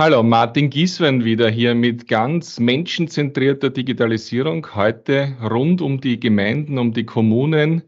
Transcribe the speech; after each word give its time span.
Hallo, 0.00 0.22
Martin 0.22 0.70
Gieswein 0.70 1.24
wieder 1.24 1.50
hier 1.50 1.74
mit 1.74 2.06
ganz 2.06 2.60
menschenzentrierter 2.60 3.70
Digitalisierung. 3.70 4.64
Heute 4.76 5.36
rund 5.42 5.80
um 5.80 6.00
die 6.00 6.20
Gemeinden, 6.20 6.78
um 6.78 6.92
die 6.92 7.04
Kommunen. 7.04 7.82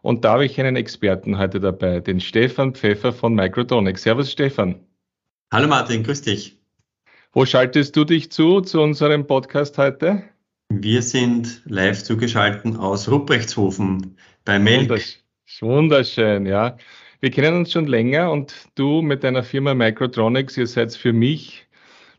Und 0.00 0.24
da 0.24 0.32
habe 0.32 0.46
ich 0.46 0.58
einen 0.58 0.76
Experten 0.76 1.36
heute 1.36 1.60
dabei, 1.60 2.00
den 2.00 2.18
Stefan 2.18 2.74
Pfeffer 2.74 3.12
von 3.12 3.34
Microtronic. 3.34 3.98
Servus, 3.98 4.32
Stefan. 4.32 4.76
Hallo, 5.52 5.68
Martin, 5.68 6.02
grüß 6.02 6.22
dich. 6.22 6.58
Wo 7.32 7.44
schaltest 7.44 7.94
du 7.94 8.06
dich 8.06 8.32
zu, 8.32 8.62
zu 8.62 8.80
unserem 8.80 9.26
Podcast 9.26 9.76
heute? 9.76 10.22
Wir 10.70 11.02
sind 11.02 11.60
live 11.66 12.02
zugeschaltet 12.02 12.74
aus 12.78 13.10
Rupreichtshofen 13.10 14.16
bei 14.46 14.58
Melk. 14.58 14.98
Wunderschön, 15.60 16.46
ja. 16.46 16.78
Wir 17.22 17.30
kennen 17.30 17.58
uns 17.58 17.72
schon 17.72 17.86
länger 17.86 18.32
und 18.32 18.54
du 18.76 19.02
mit 19.02 19.22
deiner 19.24 19.42
Firma 19.42 19.74
Microtronics, 19.74 20.56
ihr 20.56 20.66
seid 20.66 20.94
für 20.94 21.12
mich 21.12 21.66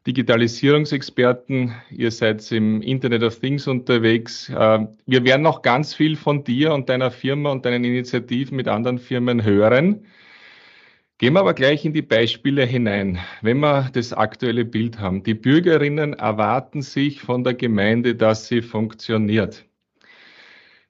Digitalisierungsexperten, 0.06 1.74
ihr 1.90 2.12
seid 2.12 2.52
im 2.52 2.84
Internet 2.84 3.24
of 3.24 3.40
Things 3.40 3.68
unterwegs. 3.68 4.50
Äh, 4.50 4.86
wir 5.08 5.24
werden 5.24 5.42
noch 5.42 5.64
ganz 5.64 5.96
viel 5.96 6.16
von 6.16 6.44
dir 6.44 6.72
und 6.74 6.88
deiner 6.88 7.10
Firma 7.10 7.52
und 7.52 7.66
deinen 7.66 7.84
Initiativen 7.84 8.56
mit 8.56 8.68
anderen 8.68 9.00
Firmen 9.00 9.44
hören. 9.44 10.06
Gehen 11.18 11.34
wir 11.34 11.40
aber 11.40 11.56
gleich 11.56 11.84
in 11.84 11.94
die 11.94 12.04
Beispiele 12.04 12.64
hinein. 12.64 13.18
Wenn 13.42 13.60
wir 13.60 13.90
das 13.94 14.14
aktuelle 14.14 14.66
Bild 14.66 15.00
haben, 15.00 15.24
die 15.24 15.34
Bürgerinnen 15.34 16.14
erwarten 16.14 16.84
sich 16.84 17.22
von 17.22 17.44
der 17.44 17.56
Gemeinde, 17.56 18.14
dass 18.14 18.48
sie 18.48 18.62
funktioniert. 18.62 19.66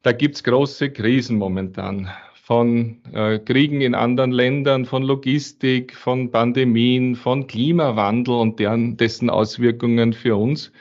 Da 0.04 0.12
gibt's 0.12 0.44
große 0.44 0.92
Krisen 0.92 1.38
momentan 1.38 2.10
von 2.52 2.98
äh, 3.14 3.40
Kriegen 3.40 3.80
in 3.80 3.96
anderen 3.96 4.34
Ländern, 4.34 4.84
von 4.84 5.04
Logistik, 5.04 5.96
von 5.96 6.32
Pandemien, 6.32 7.16
von 7.16 7.48
Klimawandel 7.48 8.34
und 8.34 8.60
deren, 8.60 8.98
dessen 8.98 9.30
Auswirkungen 9.30 10.12
für 10.12 10.36
uns. 10.36 10.74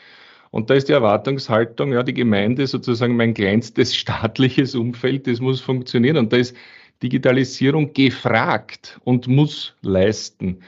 Und 0.50 0.68
da 0.68 0.74
ist 0.74 0.88
die 0.88 0.94
Erwartungshaltung, 0.94 1.92
ja, 1.92 2.02
die 2.02 2.12
Gemeinde 2.12 2.66
sozusagen 2.66 3.14
mein 3.14 3.34
kleinstes 3.34 3.94
staatliches 3.96 4.74
Umfeld, 4.74 5.28
das 5.28 5.38
muss 5.38 5.60
funktionieren. 5.60 6.16
Und 6.16 6.32
da 6.32 6.38
ist 6.38 6.56
Digitalisierung 7.04 7.92
gefragt 7.92 8.98
und 9.04 9.28
muss 9.28 9.76
leisten. 9.82 10.62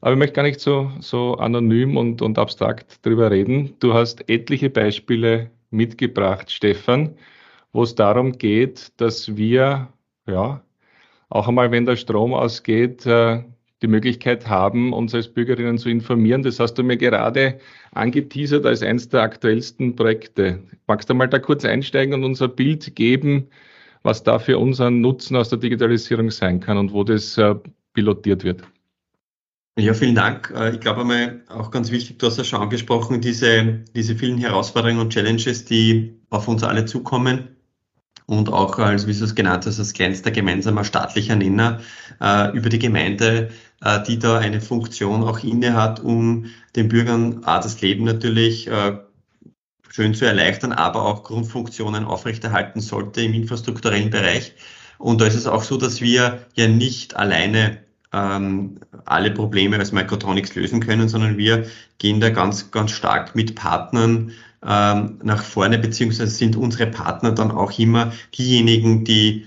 Aber 0.00 0.14
ich 0.14 0.18
möchte 0.18 0.34
gar 0.34 0.42
nicht 0.42 0.58
so, 0.58 0.90
so 0.98 1.36
anonym 1.36 1.96
und, 1.96 2.20
und 2.20 2.36
abstrakt 2.36 3.06
drüber 3.06 3.30
reden. 3.30 3.74
Du 3.78 3.94
hast 3.94 4.28
etliche 4.28 4.70
Beispiele 4.70 5.52
mitgebracht, 5.70 6.50
Stefan, 6.50 7.14
wo 7.72 7.84
es 7.84 7.94
darum 7.94 8.32
geht, 8.38 8.90
dass 8.96 9.36
wir 9.36 9.86
ja, 10.28 10.62
auch 11.30 11.48
einmal, 11.48 11.70
wenn 11.70 11.86
der 11.86 11.96
Strom 11.96 12.32
ausgeht, 12.32 13.04
äh, 13.06 13.42
die 13.82 13.86
Möglichkeit 13.86 14.48
haben, 14.48 14.92
uns 14.92 15.14
als 15.14 15.28
Bürgerinnen 15.28 15.78
zu 15.78 15.88
informieren. 15.88 16.42
Das 16.42 16.58
hast 16.58 16.74
du 16.74 16.82
mir 16.82 16.96
gerade 16.96 17.60
angeteasert 17.92 18.66
als 18.66 18.82
eines 18.82 19.08
der 19.08 19.22
aktuellsten 19.22 19.94
Projekte. 19.94 20.62
Magst 20.86 21.08
du 21.08 21.14
mal 21.14 21.28
da 21.28 21.38
kurz 21.38 21.64
einsteigen 21.64 22.14
und 22.14 22.24
unser 22.24 22.48
Bild 22.48 22.96
geben, 22.96 23.48
was 24.02 24.22
da 24.22 24.38
für 24.38 24.58
unseren 24.58 25.00
Nutzen 25.00 25.36
aus 25.36 25.48
der 25.48 25.58
Digitalisierung 25.58 26.30
sein 26.30 26.60
kann 26.60 26.78
und 26.78 26.92
wo 26.92 27.04
das 27.04 27.38
äh, 27.38 27.54
pilotiert 27.92 28.42
wird? 28.42 28.62
Ja, 29.78 29.94
vielen 29.94 30.16
Dank. 30.16 30.52
Äh, 30.56 30.74
ich 30.74 30.80
glaube 30.80 31.02
einmal 31.02 31.44
auch 31.48 31.70
ganz 31.70 31.92
wichtig, 31.92 32.18
du 32.18 32.26
hast 32.26 32.38
ja 32.38 32.44
schon 32.44 32.60
angesprochen, 32.60 33.20
diese, 33.20 33.84
diese 33.94 34.16
vielen 34.16 34.38
Herausforderungen 34.38 35.00
und 35.00 35.12
Challenges, 35.12 35.66
die 35.66 36.20
auf 36.30 36.48
uns 36.48 36.64
alle 36.64 36.84
zukommen 36.84 37.57
und 38.28 38.52
auch 38.52 38.78
als, 38.78 39.06
wie 39.06 39.14
du 39.14 39.24
es 39.24 39.34
genannt 39.34 39.64
hast, 39.64 39.78
als 39.78 39.94
kleinster 39.94 40.30
gemeinsamer 40.30 40.84
staatlicher 40.84 41.34
Nenner 41.34 41.80
äh, 42.20 42.54
über 42.54 42.68
die 42.68 42.78
Gemeinde, 42.78 43.48
äh, 43.80 44.02
die 44.02 44.18
da 44.18 44.36
eine 44.38 44.60
Funktion 44.60 45.24
auch 45.24 45.42
inne 45.42 45.72
hat, 45.72 46.00
um 46.00 46.44
den 46.76 46.88
Bürgern 46.88 47.42
A, 47.44 47.58
das 47.58 47.80
Leben 47.80 48.04
natürlich 48.04 48.68
äh, 48.68 48.98
schön 49.88 50.12
zu 50.12 50.26
erleichtern, 50.26 50.72
aber 50.72 51.06
auch 51.06 51.24
Grundfunktionen 51.24 52.04
aufrechterhalten 52.04 52.82
sollte 52.82 53.22
im 53.22 53.32
infrastrukturellen 53.32 54.10
Bereich. 54.10 54.52
Und 54.98 55.22
da 55.22 55.26
ist 55.26 55.34
es 55.34 55.46
auch 55.46 55.62
so, 55.62 55.78
dass 55.78 56.02
wir 56.02 56.46
ja 56.54 56.68
nicht 56.68 57.16
alleine 57.16 57.78
ähm, 58.12 58.78
alle 59.06 59.30
Probleme 59.30 59.78
als 59.78 59.92
Microtronics 59.92 60.54
lösen 60.54 60.80
können, 60.80 61.08
sondern 61.08 61.38
wir 61.38 61.64
gehen 61.96 62.20
da 62.20 62.28
ganz, 62.28 62.70
ganz 62.70 62.90
stark 62.90 63.34
mit 63.34 63.54
Partnern 63.54 64.32
ähm, 64.66 65.18
nach 65.22 65.42
vorne, 65.42 65.78
beziehungsweise 65.78 66.30
sind 66.30 66.56
unsere 66.56 66.86
Partner 66.86 67.32
dann 67.32 67.50
auch 67.50 67.78
immer 67.78 68.12
diejenigen, 68.36 69.04
die 69.04 69.46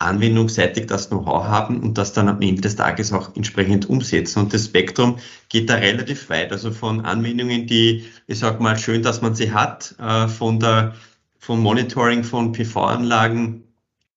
anwendungsseitig 0.00 0.86
das 0.86 1.10
Know-how 1.10 1.44
haben 1.44 1.80
und 1.80 1.98
das 1.98 2.14
dann 2.14 2.28
am 2.28 2.40
Ende 2.40 2.62
des 2.62 2.76
Tages 2.76 3.12
auch 3.12 3.36
entsprechend 3.36 3.88
umsetzen. 3.88 4.40
Und 4.40 4.54
das 4.54 4.64
Spektrum 4.66 5.18
geht 5.50 5.68
da 5.68 5.74
relativ 5.74 6.30
weit. 6.30 6.52
Also 6.52 6.70
von 6.70 7.02
Anwendungen, 7.02 7.66
die, 7.66 8.06
ich 8.26 8.38
sag 8.38 8.60
mal, 8.60 8.78
schön, 8.78 9.02
dass 9.02 9.20
man 9.20 9.34
sie 9.34 9.52
hat, 9.52 9.94
äh, 9.98 10.26
von 10.26 10.58
der, 10.58 10.94
vom 11.38 11.60
Monitoring 11.60 12.24
von 12.24 12.52
PV-Anlagen, 12.52 13.64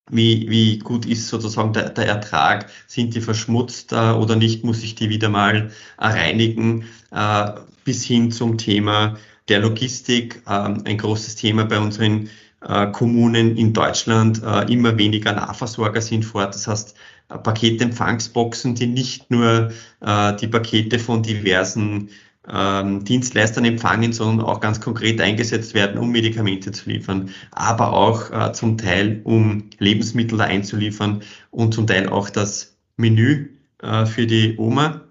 wie, 0.10 0.50
wie 0.50 0.80
gut 0.80 1.06
ist 1.06 1.28
sozusagen 1.28 1.74
der, 1.74 1.90
der 1.90 2.08
Ertrag, 2.08 2.70
sind 2.88 3.14
die 3.14 3.22
verschmutzt 3.22 3.92
äh, 3.92 4.12
oder 4.12 4.38
nicht, 4.38 4.64
muss 4.64 4.84
ich 4.84 4.96
die 4.96 5.10
wieder 5.10 5.30
mal 5.30 5.72
äh, 5.98 6.06
reinigen, 6.06 6.86
äh, 7.12 7.52
bis 7.84 8.06
hin 8.06 8.32
zum 8.32 8.58
Thema 8.58 9.18
der 9.50 9.60
Logistik, 9.60 10.42
ähm, 10.48 10.84
ein 10.86 10.98
großes 10.98 11.36
Thema 11.36 11.66
bei 11.66 11.80
unseren 11.80 12.30
äh, 12.62 12.88
Kommunen 12.92 13.58
in 13.58 13.74
Deutschland. 13.74 14.42
Äh, 14.44 14.72
immer 14.72 14.98
weniger 14.98 15.34
Nahversorger 15.34 16.02
sind 16.02 16.24
vor. 16.24 16.46
Das 16.46 16.68
heißt, 16.68 16.96
äh, 17.30 17.38
Paketempfangsboxen, 17.38 18.76
die 18.76 18.88
nicht 18.88 19.30
nur 19.32 19.72
die 20.02 20.48
Pakete 20.48 21.00
von 21.00 21.24
diversen 21.24 22.10
ähm, 22.48 23.04
Dienstleistern 23.06 23.66
empfangen, 23.66 24.12
sondern 24.12 24.46
auch 24.46 24.60
ganz 24.60 24.82
konkret 24.82 25.22
eingesetzt 25.22 25.74
werden, 25.74 25.98
um 25.98 26.12
Medikamente 26.12 26.72
zu 26.72 26.90
liefern, 26.90 27.30
aber 27.52 27.94
auch 27.94 28.32
äh, 28.32 28.52
zum 28.52 28.78
Teil, 28.78 29.22
um 29.24 29.70
Lebensmittel 29.80 30.42
einzuliefern 30.42 31.22
und 31.52 31.74
zum 31.74 31.88
Teil 31.88 32.10
auch 32.10 32.30
das 32.30 32.76
Menü 32.98 33.50
äh, 33.82 34.06
für 34.06 34.28
die 34.28 34.58
Oma 34.58 35.02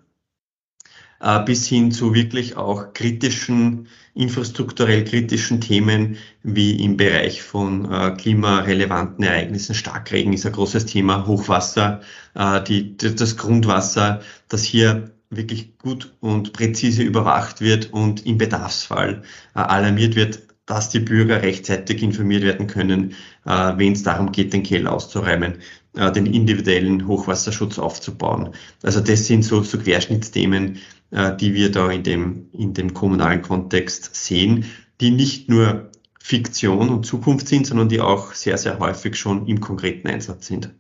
bis 1.47 1.69
hin 1.69 1.93
zu 1.93 2.15
wirklich 2.15 2.57
auch 2.57 2.95
kritischen, 2.95 3.87
infrastrukturell 4.15 5.05
kritischen 5.05 5.61
Themen 5.61 6.17
wie 6.43 6.85
im 6.85 6.97
Bereich 6.97 7.43
von 7.43 7.91
äh, 7.91 8.11
klimarelevanten 8.11 9.25
Ereignissen. 9.25 9.75
Starkregen 9.75 10.33
ist 10.33 10.45
ein 10.45 10.53
großes 10.53 10.87
Thema, 10.87 11.27
Hochwasser, 11.27 12.01
äh, 12.35 12.63
die, 12.63 12.97
das 12.97 13.37
Grundwasser, 13.37 14.21
das 14.49 14.65
hier 14.65 15.11
wirklich 15.31 15.79
gut 15.79 16.15
und 16.21 16.53
präzise 16.53 17.03
überwacht 17.03 17.63
wird 17.63 17.93
und 17.93 18.27
im 18.27 18.37
Bedarfsfall 18.37 19.23
alarmiert 19.55 20.15
wird, 20.15 20.43
dass 20.67 20.91
die 20.91 21.01
Bürger 21.01 21.43
rechtzeitig 21.43 22.03
informiert 22.03 22.43
werden 22.43 22.67
können, 22.67 23.15
wenn 23.45 23.93
es 23.93 24.03
darum 24.03 24.31
geht, 24.31 24.53
den 24.53 24.63
Keller 24.63 24.93
auszuräumen, 24.93 25.57
den 25.95 26.27
individuellen 26.27 27.07
Hochwasserschutz 27.07 27.79
aufzubauen. 27.79 28.55
Also 28.83 29.01
das 29.01 29.27
sind 29.27 29.45
so, 29.45 29.63
so 29.63 29.79
Querschnittsthemen, 29.79 30.79
äh, 31.11 31.37
die 31.37 31.55
wir 31.55 31.71
da 31.71 31.91
in 31.91 32.03
dem, 32.03 32.49
in 32.53 32.75
dem 32.75 32.95
kommunalen 32.95 33.43
Kontext 33.43 34.15
sehen, 34.15 34.65
die 35.01 35.11
nicht 35.11 35.49
nur 35.49 35.91
Fiktion 36.19 36.89
und 36.89 37.05
Zukunft 37.05 37.49
sind, 37.49 37.67
sondern 37.67 37.89
die 37.89 38.01
auch 38.01 38.33
sehr, 38.33 38.57
sehr 38.57 38.79
häufig 38.79 39.17
schon 39.17 39.47
im 39.47 39.61
konkreten 39.61 40.09
Einsatz 40.09 40.47
sind. 40.47 40.73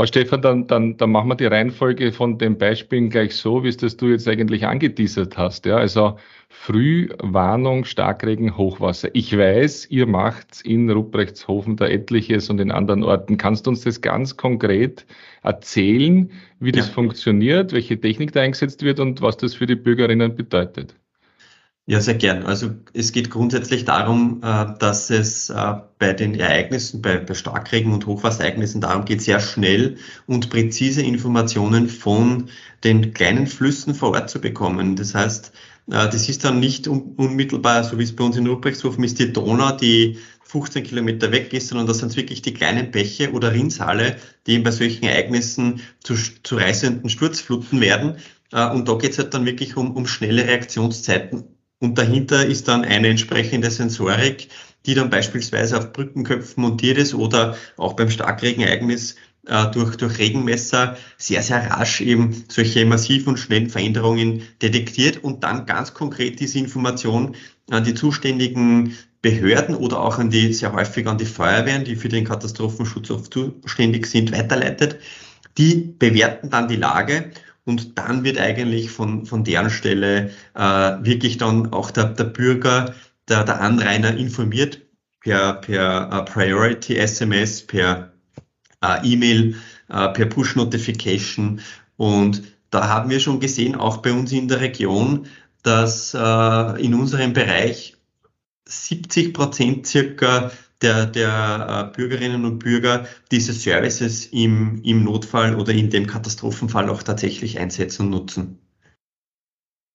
Aber 0.00 0.06
Stefan, 0.06 0.40
dann, 0.40 0.66
dann, 0.66 0.96
dann 0.96 1.10
machen 1.10 1.28
wir 1.28 1.34
die 1.34 1.44
Reihenfolge 1.44 2.10
von 2.10 2.38
den 2.38 2.56
Beispielen 2.56 3.10
gleich 3.10 3.36
so, 3.36 3.64
wie 3.64 3.68
es 3.68 3.76
das 3.76 3.98
du 3.98 4.06
jetzt 4.06 4.26
eigentlich 4.26 4.66
angeteasert 4.66 5.36
hast. 5.36 5.66
Ja? 5.66 5.76
Also 5.76 6.16
Frühwarnung, 6.48 7.84
Starkregen, 7.84 8.56
Hochwasser. 8.56 9.10
Ich 9.12 9.36
weiß, 9.36 9.90
ihr 9.90 10.06
macht 10.06 10.62
in 10.62 10.88
Rupreichtshofen 10.88 11.76
da 11.76 11.86
etliches 11.86 12.48
und 12.48 12.62
in 12.62 12.70
anderen 12.70 13.04
Orten. 13.04 13.36
Kannst 13.36 13.66
du 13.66 13.72
uns 13.72 13.82
das 13.82 14.00
ganz 14.00 14.38
konkret 14.38 15.04
erzählen, 15.42 16.30
wie 16.60 16.72
das 16.72 16.86
ja. 16.86 16.94
funktioniert, 16.94 17.74
welche 17.74 18.00
Technik 18.00 18.32
da 18.32 18.40
eingesetzt 18.40 18.82
wird 18.82 19.00
und 19.00 19.20
was 19.20 19.36
das 19.36 19.52
für 19.52 19.66
die 19.66 19.76
Bürgerinnen 19.76 20.34
bedeutet? 20.34 20.94
Ja, 21.86 22.00
sehr 22.00 22.14
gern. 22.14 22.44
Also 22.44 22.70
es 22.92 23.10
geht 23.10 23.30
grundsätzlich 23.30 23.84
darum, 23.84 24.40
äh, 24.44 24.66
dass 24.78 25.10
es 25.10 25.50
äh, 25.50 25.74
bei 25.98 26.12
den 26.12 26.36
Ereignissen, 26.36 27.02
bei, 27.02 27.26
Starkregen 27.34 27.92
und 27.92 28.06
Hochwasserereignissen 28.06 28.80
darum 28.80 29.04
geht, 29.04 29.22
sehr 29.22 29.40
schnell 29.40 29.96
und 30.26 30.50
präzise 30.50 31.02
Informationen 31.02 31.88
von 31.88 32.48
den 32.84 33.12
kleinen 33.12 33.48
Flüssen 33.48 33.94
vor 33.96 34.12
Ort 34.12 34.30
zu 34.30 34.40
bekommen. 34.40 34.94
Das 34.94 35.16
heißt, 35.16 35.52
äh, 35.90 36.08
das 36.08 36.28
ist 36.28 36.44
dann 36.44 36.60
nicht 36.60 36.86
unmittelbar, 36.86 37.82
so 37.82 37.98
wie 37.98 38.04
es 38.04 38.14
bei 38.14 38.22
uns 38.22 38.36
in 38.36 38.46
Rupreichtshofen 38.46 39.02
ist, 39.02 39.18
die 39.18 39.32
Donau, 39.32 39.72
die 39.72 40.18
15 40.44 40.84
Kilometer 40.84 41.32
weg 41.32 41.52
ist, 41.52 41.68
sondern 41.68 41.88
das 41.88 41.98
sind 41.98 42.14
wirklich 42.14 42.40
die 42.42 42.54
kleinen 42.54 42.92
Bäche 42.92 43.32
oder 43.32 43.52
Rinnsale, 43.52 44.16
die 44.46 44.58
bei 44.60 44.70
solchen 44.70 45.06
Ereignissen 45.06 45.80
zu, 46.04 46.14
zu 46.14 46.56
reißenden 46.56 47.10
Sturzfluten 47.10 47.80
werden. 47.80 48.16
Und 48.52 48.88
da 48.88 48.94
geht 48.94 49.12
es 49.12 49.18
halt 49.18 49.32
dann 49.32 49.46
wirklich 49.46 49.76
um, 49.76 49.92
um 49.94 50.08
schnelle 50.08 50.44
Reaktionszeiten 50.44 51.44
und 51.80 51.96
dahinter 51.98 52.46
ist 52.46 52.68
dann 52.68 52.84
eine 52.84 53.08
entsprechende 53.08 53.70
Sensorik, 53.70 54.48
die 54.86 54.94
dann 54.94 55.10
beispielsweise 55.10 55.78
auf 55.78 55.92
Brückenköpfen 55.92 56.62
montiert 56.62 56.98
ist 56.98 57.14
oder 57.14 57.56
auch 57.76 57.94
beim 57.94 58.10
Starkregenereignis 58.10 59.16
äh, 59.46 59.70
durch, 59.70 59.96
durch 59.96 60.18
Regenmesser 60.18 60.96
sehr, 61.16 61.42
sehr 61.42 61.70
rasch 61.70 62.00
eben 62.02 62.44
solche 62.48 62.84
massiven 62.84 63.30
und 63.30 63.38
schnellen 63.38 63.70
Veränderungen 63.70 64.42
detektiert 64.62 65.24
und 65.24 65.42
dann 65.42 65.66
ganz 65.66 65.94
konkret 65.94 66.38
diese 66.40 66.58
Information 66.58 67.34
an 67.70 67.84
die 67.84 67.94
zuständigen 67.94 68.96
Behörden 69.22 69.74
oder 69.74 70.00
auch 70.00 70.18
an 70.18 70.30
die, 70.30 70.52
sehr 70.52 70.72
häufig 70.72 71.06
an 71.06 71.18
die 71.18 71.26
Feuerwehren, 71.26 71.84
die 71.84 71.96
für 71.96 72.08
den 72.08 72.24
Katastrophenschutz 72.24 73.10
oft 73.10 73.32
zuständig 73.32 74.06
sind, 74.06 74.32
weiterleitet. 74.32 74.98
Die 75.58 75.94
bewerten 75.98 76.48
dann 76.48 76.68
die 76.68 76.76
Lage 76.76 77.30
und 77.64 77.98
dann 77.98 78.24
wird 78.24 78.38
eigentlich 78.38 78.90
von, 78.90 79.26
von 79.26 79.44
deren 79.44 79.70
Stelle 79.70 80.30
äh, 80.54 80.60
wirklich 80.60 81.38
dann 81.38 81.72
auch 81.72 81.90
der, 81.90 82.06
der 82.06 82.24
Bürger, 82.24 82.94
der, 83.28 83.44
der 83.44 83.60
Anrainer 83.60 84.16
informiert 84.16 84.80
per, 85.20 85.54
per 85.54 86.10
uh, 86.12 86.24
Priority 86.24 86.96
SMS, 86.96 87.66
per 87.66 88.12
uh, 88.84 89.04
E-Mail, 89.04 89.54
uh, 89.90 90.12
per 90.12 90.26
Push 90.26 90.56
Notification. 90.56 91.60
Und 91.96 92.42
da 92.70 92.88
haben 92.88 93.10
wir 93.10 93.20
schon 93.20 93.40
gesehen, 93.40 93.74
auch 93.74 93.98
bei 93.98 94.12
uns 94.12 94.32
in 94.32 94.48
der 94.48 94.60
Region, 94.60 95.26
dass 95.62 96.14
in 96.14 96.94
unserem 96.94 97.34
Bereich 97.34 97.98
70 98.64 99.34
Prozent 99.34 99.86
circa 99.86 100.50
der, 100.82 101.06
der 101.06 101.90
äh, 101.92 101.96
Bürgerinnen 101.96 102.44
und 102.44 102.58
Bürger 102.58 103.06
diese 103.30 103.52
Services 103.52 104.26
im, 104.26 104.82
im 104.82 105.04
Notfall 105.04 105.56
oder 105.56 105.72
in 105.72 105.90
dem 105.90 106.06
Katastrophenfall 106.06 106.88
auch 106.88 107.02
tatsächlich 107.02 107.58
einsetzen 107.58 108.06
und 108.06 108.10
nutzen. 108.10 108.58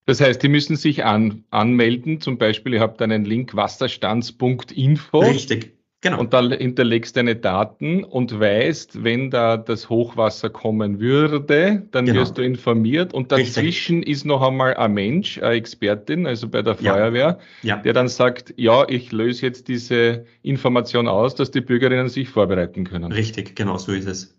Das 0.06 0.22
heißt, 0.22 0.44
die 0.44 0.50
müssen 0.50 0.76
sich 0.76 1.04
an, 1.04 1.46
anmelden, 1.50 2.22
zum 2.22 2.38
Beispiel, 2.38 2.76
ihr 2.76 2.80
habt 2.80 3.02
einen 3.02 3.26
Link 3.26 3.56
wasserstands.info. 3.56 5.20
Richtig. 5.20 5.76
Genau. 6.06 6.20
Und 6.20 6.34
da 6.34 6.48
hinterlegst 6.48 7.18
deine 7.18 7.36
Daten 7.36 8.04
und 8.04 8.40
weißt, 8.40 9.04
wenn 9.04 9.32
da 9.32 9.58
das 9.58 9.90
Hochwasser 9.90 10.52
kommen 10.52 11.00
würde, 11.00 11.82
dann 11.90 12.06
genau. 12.06 12.20
wirst 12.20 12.38
du 12.38 12.44
informiert. 12.44 13.12
Und 13.12 13.32
dazwischen 13.32 13.98
Richtig. 13.98 14.18
ist 14.18 14.24
noch 14.24 14.44
einmal 14.44 14.76
ein 14.76 14.94
Mensch, 14.94 15.40
eine 15.40 15.56
Expertin, 15.56 16.28
also 16.28 16.48
bei 16.48 16.62
der 16.62 16.76
Feuerwehr, 16.76 17.40
ja. 17.64 17.78
Ja. 17.78 17.82
der 17.82 17.94
dann 17.94 18.08
sagt, 18.08 18.54
ja, 18.56 18.88
ich 18.88 19.12
löse 19.12 19.48
jetzt 19.48 19.68
diese 19.68 20.26
Information 20.44 21.08
aus, 21.08 21.34
dass 21.34 21.50
die 21.50 21.62
Bürgerinnen 21.62 22.08
sich 22.08 22.30
vorbereiten 22.30 22.84
können. 22.84 23.12
Richtig, 23.12 23.56
genau 23.56 23.80
so 23.80 23.92
ist 23.92 24.08
es. 24.08 24.38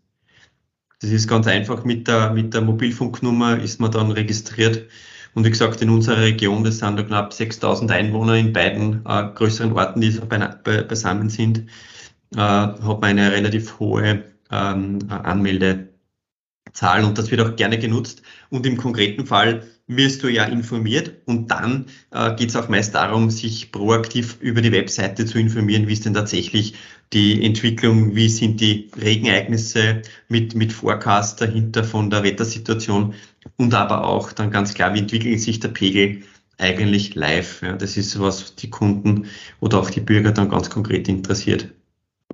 Das 1.01 1.11
ist 1.11 1.27
ganz 1.27 1.49
einfach. 1.49 1.85
Mit 1.85 2.07
der, 2.07 2.31
mit 2.33 2.55
der 2.55 2.61
Mobilfunknummer 2.61 3.61
ist 3.61 3.81
man 3.81 3.91
dann 3.91 4.13
registriert 4.13 4.87
und 5.37 5.45
wie 5.45 5.51
gesagt, 5.51 5.83
in 5.83 5.91
unserer 5.91 6.23
Region, 6.23 6.65
das 6.65 6.79
sind 6.79 6.99
da 6.99 7.03
knapp 7.03 7.31
6000 7.31 7.91
Einwohner 7.91 8.37
in 8.37 8.55
beiden 8.55 9.05
äh, 9.07 9.29
größeren 9.35 9.73
Orten, 9.75 10.01
die 10.01 10.13
be 10.13 10.59
be 10.65 10.83
beisammen 10.83 11.29
sind, 11.29 11.59
äh, 12.35 12.39
hat 12.39 12.81
man 12.83 13.05
eine 13.05 13.33
relativ 13.33 13.79
hohe 13.79 14.25
ähm, 14.51 14.99
Anmeldezahl 15.11 17.05
und 17.05 17.19
das 17.19 17.31
wird 17.31 17.43
auch 17.43 17.55
gerne 17.55 17.79
genutzt. 17.79 18.23
Und 18.49 18.65
im 18.65 18.79
konkreten 18.79 19.27
Fall 19.27 19.67
wirst 19.87 20.23
du 20.23 20.29
ja 20.29 20.45
informiert 20.45 21.13
und 21.27 21.51
dann 21.51 21.85
äh, 22.13 22.35
geht 22.35 22.49
es 22.49 22.57
auch 22.57 22.71
meist 22.71 22.95
darum, 22.95 23.29
sich 23.29 23.73
proaktiv 23.73 24.39
über 24.41 24.63
die 24.63 24.73
Webseite 24.73 25.27
zu 25.27 25.39
informieren, 25.39 25.87
wie 25.87 25.93
ist 25.93 26.07
denn 26.07 26.15
tatsächlich 26.15 26.77
die 27.13 27.45
Entwicklung, 27.45 28.17
wie 28.17 28.31
sind 28.31 28.63
die 28.63 28.91
Regenereignisse 28.99 30.01
mit, 30.29 30.55
mit 30.55 30.73
Forecast 30.73 31.43
dahinter 31.43 31.85
von 31.85 32.09
der 32.09 32.25
Wettersituation 32.25 33.13
und 33.57 33.75
aber 33.75 34.05
auch 34.05 34.33
dann 34.33 34.51
ganz 34.51 34.75
klar, 34.75 34.95
wie 34.95 35.01
entwickelt 35.01 35.41
sich 35.41 35.61
der 35.61 35.69
Pegel 35.69 36.23
eigentlich 36.59 37.15
live. 37.15 37.63
Ja, 37.63 37.73
das 37.75 37.97
ist 37.97 38.19
was 38.21 38.55
die 38.55 38.71
Kunden 38.71 39.27
oder 39.61 39.79
auch 39.79 39.91
die 39.91 40.01
Bürger 40.01 40.33
dann 40.33 40.49
ganz 40.49 40.71
konkret 40.71 41.09
interessiert. 41.09 41.69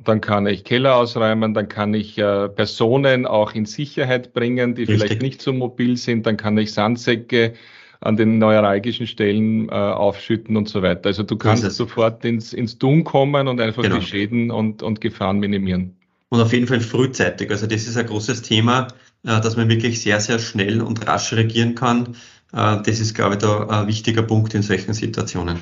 Dann 0.04 0.20
kann 0.20 0.46
ich 0.46 0.64
Keller 0.64 0.96
ausräumen, 0.96 1.54
dann 1.54 1.68
kann 1.68 1.94
ich 1.94 2.18
äh, 2.18 2.48
Personen 2.48 3.26
auch 3.26 3.52
in 3.52 3.66
Sicherheit 3.66 4.32
bringen, 4.32 4.74
die 4.74 4.82
Richtig. 4.82 5.00
vielleicht 5.00 5.22
nicht 5.22 5.42
so 5.42 5.52
mobil 5.52 5.96
sind, 5.96 6.26
dann 6.26 6.36
kann 6.36 6.58
ich 6.58 6.72
Sandsäcke 6.72 7.54
an 8.00 8.16
den 8.16 8.38
neuralgischen 8.38 9.06
Stellen 9.06 9.68
äh, 9.68 9.72
aufschütten 9.72 10.56
und 10.56 10.68
so 10.68 10.82
weiter. 10.82 11.06
Also 11.06 11.22
du 11.22 11.36
kannst 11.36 11.70
sofort 11.70 12.24
ins, 12.24 12.52
ins 12.52 12.78
Tun 12.78 13.04
kommen 13.04 13.46
und 13.46 13.60
einfach 13.60 13.82
genau. 13.82 13.98
die 13.98 14.02
Schäden 14.04 14.50
und, 14.50 14.82
und 14.82 15.00
Gefahren 15.00 15.38
minimieren. 15.38 15.94
Und 16.30 16.40
auf 16.40 16.52
jeden 16.52 16.66
Fall 16.66 16.80
frühzeitig. 16.80 17.50
Also 17.50 17.66
das 17.66 17.86
ist 17.86 17.96
ein 17.96 18.06
großes 18.06 18.42
Thema. 18.42 18.88
Äh, 19.24 19.40
dass 19.40 19.56
man 19.56 19.68
wirklich 19.68 20.00
sehr, 20.02 20.20
sehr 20.20 20.38
schnell 20.38 20.82
und 20.82 21.06
rasch 21.06 21.32
reagieren 21.32 21.74
kann. 21.74 22.16
Äh, 22.52 22.82
das 22.82 22.98
ist, 23.00 23.14
glaube 23.14 23.34
ich, 23.34 23.40
da 23.40 23.66
ein 23.68 23.86
wichtiger 23.86 24.22
Punkt 24.22 24.54
in 24.54 24.62
solchen 24.62 24.94
Situationen. 24.94 25.58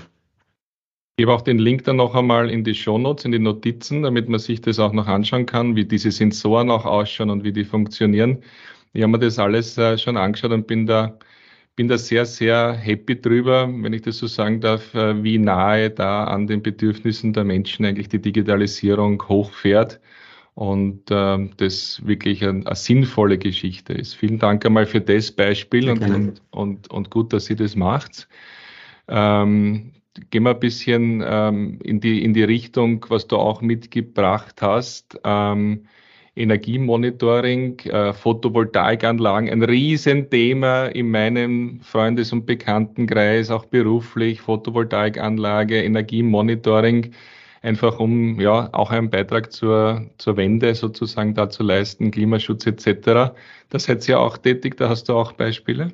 Ich 1.17 1.23
gebe 1.25 1.35
auch 1.35 1.43
den 1.43 1.59
Link 1.59 1.85
dann 1.85 1.97
noch 1.97 2.15
einmal 2.15 2.49
in 2.49 2.65
die 2.65 2.75
Shownotes, 2.75 3.27
in 3.27 3.33
die 3.33 3.39
Notizen, 3.39 4.03
damit 4.03 4.31
man 4.31 4.41
sich 4.41 4.63
das 4.63 4.79
auch 4.79 4.93
noch 4.93 5.07
anschauen 5.07 5.45
kann, 5.45 5.77
wie 5.77 5.85
diese 5.85 6.11
Sensoren 6.11 6.71
auch 6.71 6.87
ausschauen 6.87 7.29
und 7.29 7.45
wie 7.45 7.53
die 7.53 7.65
funktionieren. 7.65 8.43
Ich 8.95 9.03
habe 9.03 9.13
mir 9.13 9.19
das 9.19 9.39
alles 9.39 9.77
äh, 9.77 9.99
schon 9.99 10.17
angeschaut 10.17 10.53
und 10.53 10.67
bin 10.67 10.87
da, 10.87 11.19
bin 11.77 11.89
da 11.89 11.99
sehr, 11.99 12.25
sehr 12.25 12.73
happy 12.73 13.21
drüber, 13.21 13.69
wenn 13.71 13.93
ich 13.93 14.03
das 14.03 14.17
so 14.17 14.27
sagen 14.27 14.63
darf, 14.63 14.95
wie 14.95 15.39
nahe 15.39 15.91
da 15.91 16.25
an 16.25 16.47
den 16.47 16.63
Bedürfnissen 16.63 17.33
der 17.33 17.45
Menschen 17.45 17.85
eigentlich 17.85 18.09
die 18.09 18.21
Digitalisierung 18.21 19.23
hochfährt 19.29 20.01
und 20.61 21.05
ähm, 21.11 21.53
das 21.57 22.07
wirklich 22.07 22.45
ein, 22.45 22.67
eine 22.67 22.77
sinnvolle 22.77 23.39
Geschichte 23.39 23.95
ist. 23.95 24.15
Vielen 24.15 24.39
Dank 24.39 24.67
einmal 24.67 24.85
für 24.85 25.01
das 25.01 25.33
Beispiel 25.33 25.89
und, 25.89 26.03
und, 26.03 26.43
und, 26.51 26.91
und, 26.91 27.11
gut, 27.11 27.33
dass 27.33 27.47
Sie 27.47 27.57
das 27.57 27.77
macht. 27.77 28.29
Ähm, 29.09 29.93
gehen 30.29 30.43
wir 30.43 30.51
ein 30.51 30.61
bisschen 30.61 31.25
ähm, 31.27 31.79
in, 31.83 32.01
die, 32.01 32.23
in 32.23 32.35
die 32.35 32.43
Richtung, 32.43 33.07
was 33.09 33.27
du 33.27 33.39
auch 33.39 33.63
mitgebracht 33.63 34.61
hast. 34.61 35.19
Ähm, 35.25 35.87
Energiemonitoring, 36.37 37.79
äh, 37.87 38.13
Photovoltaikanlagen, 38.13 39.49
ein 39.49 39.63
Riesenthema 39.63 40.89
in 40.89 41.11
meinem 41.11 41.81
Freundes- 41.81 42.35
und 42.35 42.45
Bekanntenkreis, 42.45 43.51
auch 43.51 43.65
beruflich, 43.65 44.43
Photovoltaikanlage, 44.43 45.83
Energiemonitoring 45.83 47.13
einfach 47.63 47.99
um 47.99 48.41
ja 48.41 48.69
auch 48.73 48.91
einen 48.91 49.11
Beitrag 49.11 49.53
zur, 49.53 50.11
zur 50.19 50.37
Wende 50.37 50.75
sozusagen 50.75 51.35
da 51.35 51.51
zu 51.51 51.63
leisten, 51.63 52.11
Klimaschutz 52.11 52.67
etc. 52.67 53.35
Das 53.69 53.85
seid 53.85 54.07
ihr 54.09 54.19
auch 54.21 54.39
tätig, 54.39 54.77
da 54.77 54.89
hast 54.89 55.09
du 55.09 55.15
auch 55.15 55.33
Beispiele? 55.33 55.93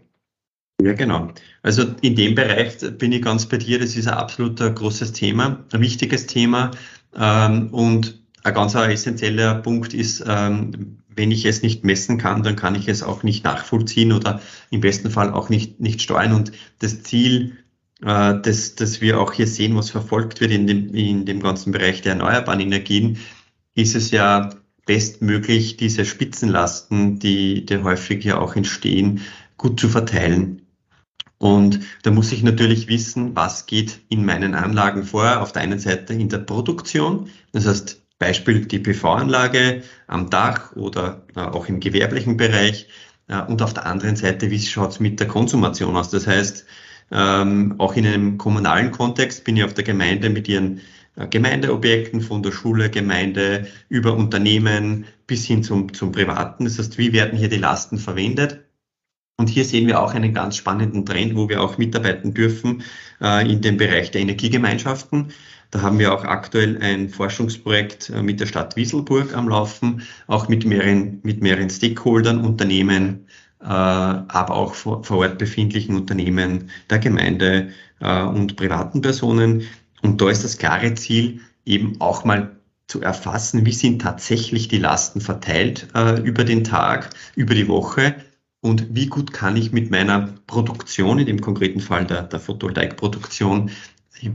Ja, 0.80 0.92
genau. 0.92 1.32
Also 1.62 1.84
in 2.02 2.16
dem 2.16 2.34
Bereich 2.34 2.76
bin 2.98 3.12
ich 3.12 3.22
ganz 3.22 3.46
bei 3.46 3.56
dir. 3.56 3.78
Das 3.78 3.96
ist 3.96 4.06
ein 4.06 4.14
absolut 4.14 4.58
großes 4.58 5.12
Thema, 5.12 5.64
ein 5.72 5.80
wichtiges 5.80 6.26
Thema. 6.26 6.70
Ähm, 7.16 7.68
und 7.72 8.20
ein 8.42 8.54
ganz 8.54 8.74
essentieller 8.74 9.54
Punkt 9.56 9.94
ist, 9.94 10.22
ähm, 10.26 10.98
wenn 11.08 11.30
ich 11.30 11.46
es 11.46 11.62
nicht 11.62 11.82
messen 11.82 12.18
kann, 12.18 12.42
dann 12.42 12.56
kann 12.56 12.74
ich 12.74 12.88
es 12.88 13.02
auch 13.02 13.22
nicht 13.22 13.42
nachvollziehen 13.42 14.12
oder 14.12 14.40
im 14.70 14.82
besten 14.82 15.10
Fall 15.10 15.32
auch 15.32 15.48
nicht, 15.48 15.80
nicht 15.80 16.02
steuern. 16.02 16.34
Und 16.34 16.52
das 16.78 17.02
Ziel 17.02 17.56
äh, 18.02 18.40
dass, 18.40 18.74
dass 18.74 19.00
wir 19.00 19.20
auch 19.20 19.32
hier 19.32 19.46
sehen, 19.46 19.76
was 19.76 19.90
verfolgt 19.90 20.40
wird 20.40 20.52
in 20.52 20.66
dem, 20.66 20.94
in 20.94 21.24
dem 21.26 21.40
ganzen 21.40 21.72
Bereich 21.72 22.02
der 22.02 22.12
erneuerbaren 22.12 22.60
Energien, 22.60 23.18
ist 23.74 23.94
es 23.94 24.10
ja 24.10 24.50
bestmöglich, 24.86 25.76
diese 25.76 26.04
Spitzenlasten, 26.04 27.18
die, 27.18 27.66
die 27.66 27.82
häufig 27.82 28.24
ja 28.24 28.38
auch 28.38 28.56
entstehen, 28.56 29.22
gut 29.56 29.80
zu 29.80 29.88
verteilen. 29.88 30.62
Und 31.38 31.80
da 32.02 32.10
muss 32.10 32.32
ich 32.32 32.42
natürlich 32.42 32.88
wissen, 32.88 33.36
was 33.36 33.66
geht 33.66 34.00
in 34.08 34.24
meinen 34.24 34.54
Anlagen 34.54 35.04
vor. 35.04 35.40
Auf 35.40 35.52
der 35.52 35.62
einen 35.62 35.78
Seite 35.78 36.14
in 36.14 36.28
der 36.28 36.38
Produktion, 36.38 37.28
das 37.52 37.66
heißt 37.66 38.02
Beispiel 38.18 38.64
die 38.64 38.78
PV-Anlage 38.78 39.82
am 40.06 40.30
Dach 40.30 40.74
oder 40.74 41.26
äh, 41.34 41.40
auch 41.40 41.68
im 41.68 41.80
gewerblichen 41.80 42.36
Bereich. 42.38 42.88
Äh, 43.28 43.42
und 43.42 43.60
auf 43.60 43.74
der 43.74 43.86
anderen 43.86 44.16
Seite, 44.16 44.50
wie 44.50 44.60
schaut 44.60 44.92
es 44.92 45.00
mit 45.00 45.20
der 45.20 45.26
Konsumation 45.26 45.96
aus? 45.96 46.10
Das 46.10 46.26
heißt, 46.26 46.64
ähm, 47.10 47.74
auch 47.78 47.94
in 47.94 48.06
einem 48.06 48.38
kommunalen 48.38 48.90
Kontext 48.90 49.44
bin 49.44 49.56
ich 49.56 49.64
auf 49.64 49.74
der 49.74 49.84
Gemeinde 49.84 50.30
mit 50.30 50.48
ihren 50.48 50.80
äh, 51.16 51.26
Gemeindeobjekten 51.28 52.20
von 52.20 52.42
der 52.42 52.52
Schule, 52.52 52.90
Gemeinde 52.90 53.66
über 53.88 54.14
Unternehmen 54.14 55.06
bis 55.26 55.44
hin 55.44 55.62
zum, 55.62 55.92
zum 55.92 56.12
Privaten. 56.12 56.64
Das 56.64 56.78
heißt, 56.78 56.98
wie 56.98 57.12
werden 57.12 57.38
hier 57.38 57.48
die 57.48 57.56
Lasten 57.56 57.98
verwendet? 57.98 58.64
Und 59.38 59.48
hier 59.48 59.64
sehen 59.64 59.86
wir 59.86 60.00
auch 60.00 60.14
einen 60.14 60.32
ganz 60.32 60.56
spannenden 60.56 61.04
Trend, 61.04 61.36
wo 61.36 61.48
wir 61.48 61.62
auch 61.62 61.76
mitarbeiten 61.76 62.32
dürfen 62.32 62.82
äh, 63.20 63.50
in 63.50 63.60
dem 63.60 63.76
Bereich 63.76 64.10
der 64.10 64.22
Energiegemeinschaften. 64.22 65.32
Da 65.70 65.82
haben 65.82 65.98
wir 65.98 66.14
auch 66.14 66.24
aktuell 66.24 66.78
ein 66.80 67.10
Forschungsprojekt 67.10 68.10
äh, 68.10 68.22
mit 68.22 68.40
der 68.40 68.46
Stadt 68.46 68.76
Wieselburg 68.76 69.36
am 69.36 69.48
Laufen, 69.48 70.02
auch 70.26 70.48
mit 70.48 70.64
mehreren, 70.64 71.20
mit 71.22 71.42
mehreren 71.42 71.68
Stakeholdern, 71.68 72.44
Unternehmen, 72.44 73.26
aber 73.68 74.54
auch 74.54 74.74
vor, 74.74 75.04
vor 75.04 75.18
Ort 75.18 75.38
befindlichen 75.38 75.96
Unternehmen, 75.96 76.70
der 76.90 76.98
Gemeinde 76.98 77.70
äh, 78.00 78.22
und 78.22 78.56
privaten 78.56 79.00
Personen. 79.00 79.62
Und 80.02 80.20
da 80.20 80.30
ist 80.30 80.44
das 80.44 80.58
klare 80.58 80.94
Ziel, 80.94 81.40
eben 81.64 82.00
auch 82.00 82.24
mal 82.24 82.56
zu 82.86 83.00
erfassen, 83.00 83.66
wie 83.66 83.72
sind 83.72 84.00
tatsächlich 84.02 84.68
die 84.68 84.78
Lasten 84.78 85.20
verteilt 85.20 85.88
äh, 85.94 86.20
über 86.20 86.44
den 86.44 86.62
Tag, 86.62 87.10
über 87.34 87.54
die 87.54 87.66
Woche 87.66 88.14
und 88.60 88.94
wie 88.94 89.06
gut 89.06 89.32
kann 89.32 89.56
ich 89.56 89.72
mit 89.72 89.90
meiner 89.90 90.34
Produktion, 90.46 91.18
in 91.18 91.26
dem 91.26 91.40
konkreten 91.40 91.80
Fall 91.80 92.06
der, 92.06 92.22
der 92.22 92.40
Photovoltaikproduktion, 92.40 93.70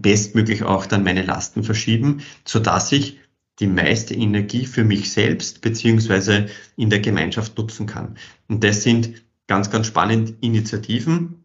bestmöglich 0.02 0.64
auch 0.64 0.86
dann 0.86 1.04
meine 1.04 1.24
Lasten 1.24 1.64
verschieben, 1.64 2.22
so 2.46 2.60
dass 2.60 2.92
ich 2.92 3.20
die 3.60 3.68
meiste 3.68 4.14
Energie 4.14 4.66
für 4.66 4.84
mich 4.84 5.12
selbst 5.12 5.62
beziehungsweise 5.62 6.48
in 6.78 6.90
der 6.90 7.00
Gemeinschaft 7.00 7.58
nutzen 7.58 7.86
kann. 7.86 8.18
Und 8.48 8.64
das 8.64 8.84
sind 8.84 9.14
ganz, 9.48 9.70
ganz 9.70 9.88
spannende 9.88 10.34
Initiativen, 10.42 11.44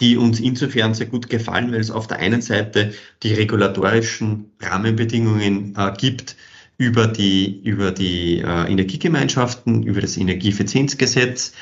die 0.00 0.16
uns 0.16 0.40
insofern 0.40 0.94
sehr 0.94 1.06
gut 1.06 1.30
gefallen, 1.30 1.72
weil 1.72 1.80
es 1.80 1.90
auf 1.90 2.06
der 2.06 2.18
einen 2.18 2.42
Seite 2.42 2.92
die 3.22 3.32
regulatorischen 3.32 4.50
Rahmenbedingungen 4.60 5.74
äh, 5.76 5.92
gibt 5.96 6.36
über 6.76 7.06
die, 7.06 7.60
über 7.62 7.90
die 7.90 8.38
äh, 8.38 8.70
Energiegemeinschaften, 8.70 9.82
über 9.82 10.00
das 10.00 10.16
Energieeffizienzgesetz 10.16 11.52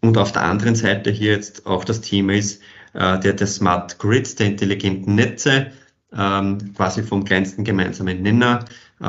und 0.00 0.18
auf 0.18 0.32
der 0.32 0.42
anderen 0.42 0.74
Seite 0.74 1.10
hier 1.10 1.32
jetzt 1.32 1.66
auch 1.66 1.84
das 1.84 2.00
Thema 2.00 2.34
ist 2.34 2.62
äh, 2.92 3.18
der, 3.20 3.34
der 3.34 3.46
Smart 3.46 3.98
Grids, 3.98 4.34
der 4.34 4.48
intelligenten 4.48 5.14
Netze, 5.14 5.72
ähm, 6.16 6.74
quasi 6.74 7.02
vom 7.02 7.24
kleinsten 7.24 7.64
gemeinsamen 7.64 8.22
Nenner, 8.22 8.64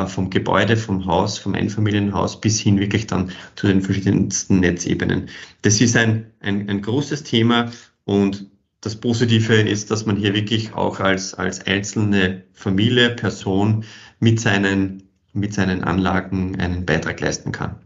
vom 0.08 0.30
Gebäude, 0.30 0.78
vom 0.78 1.06
Haus, 1.06 1.38
vom 1.38 1.54
Einfamilienhaus 1.54 2.42
bis 2.42 2.60
hin 2.60 2.80
wirklich 2.80 3.08
dann 3.08 3.32
zu 3.56 3.68
den 3.68 3.82
verschiedensten 3.82 4.60
Netzebenen. 4.60 5.30
Das 5.62 5.80
ist 5.80 5.96
ein, 5.96 6.32
ein, 6.40 6.70
ein 6.70 6.82
großes 6.82 7.24
Thema 7.24 7.72
und 8.04 8.48
das 8.82 8.96
Positive 8.96 9.56
ist, 9.56 9.90
dass 9.90 10.06
man 10.06 10.16
hier 10.16 10.34
wirklich 10.34 10.74
auch 10.74 11.00
als, 11.00 11.34
als 11.34 11.66
einzelne 11.66 12.44
Familie, 12.54 13.10
Person 13.12 13.84
mit 14.20 14.40
seinen, 14.40 15.10
mit 15.34 15.54
seinen 15.54 15.84
Anlagen 15.84 16.60
einen 16.60 16.86
Beitrag 16.86 17.20
leisten 17.20 17.52
kann. 17.52 17.85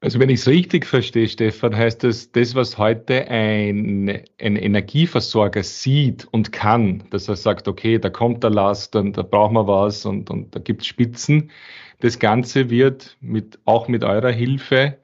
Also 0.00 0.20
wenn 0.20 0.28
ich 0.30 0.40
es 0.40 0.46
richtig 0.46 0.86
verstehe, 0.86 1.28
Stefan, 1.28 1.76
heißt 1.76 2.04
das, 2.04 2.30
das, 2.30 2.54
was 2.54 2.78
heute 2.78 3.28
ein, 3.28 4.22
ein 4.40 4.56
Energieversorger 4.56 5.64
sieht 5.64 6.24
und 6.30 6.52
kann, 6.52 7.02
dass 7.10 7.28
er 7.28 7.34
sagt, 7.34 7.66
okay, 7.66 7.98
da 7.98 8.08
kommt 8.08 8.44
der 8.44 8.50
Last 8.50 8.94
und 8.94 9.18
da 9.18 9.22
brauchen 9.22 9.54
wir 9.54 9.66
was 9.66 10.06
und, 10.06 10.30
und 10.30 10.54
da 10.54 10.60
gibt 10.60 10.82
es 10.82 10.86
Spitzen. 10.86 11.50
Das 11.98 12.20
Ganze 12.20 12.70
wird 12.70 13.16
mit, 13.20 13.58
auch 13.64 13.88
mit 13.88 14.04
eurer 14.04 14.30
Hilfe 14.30 14.98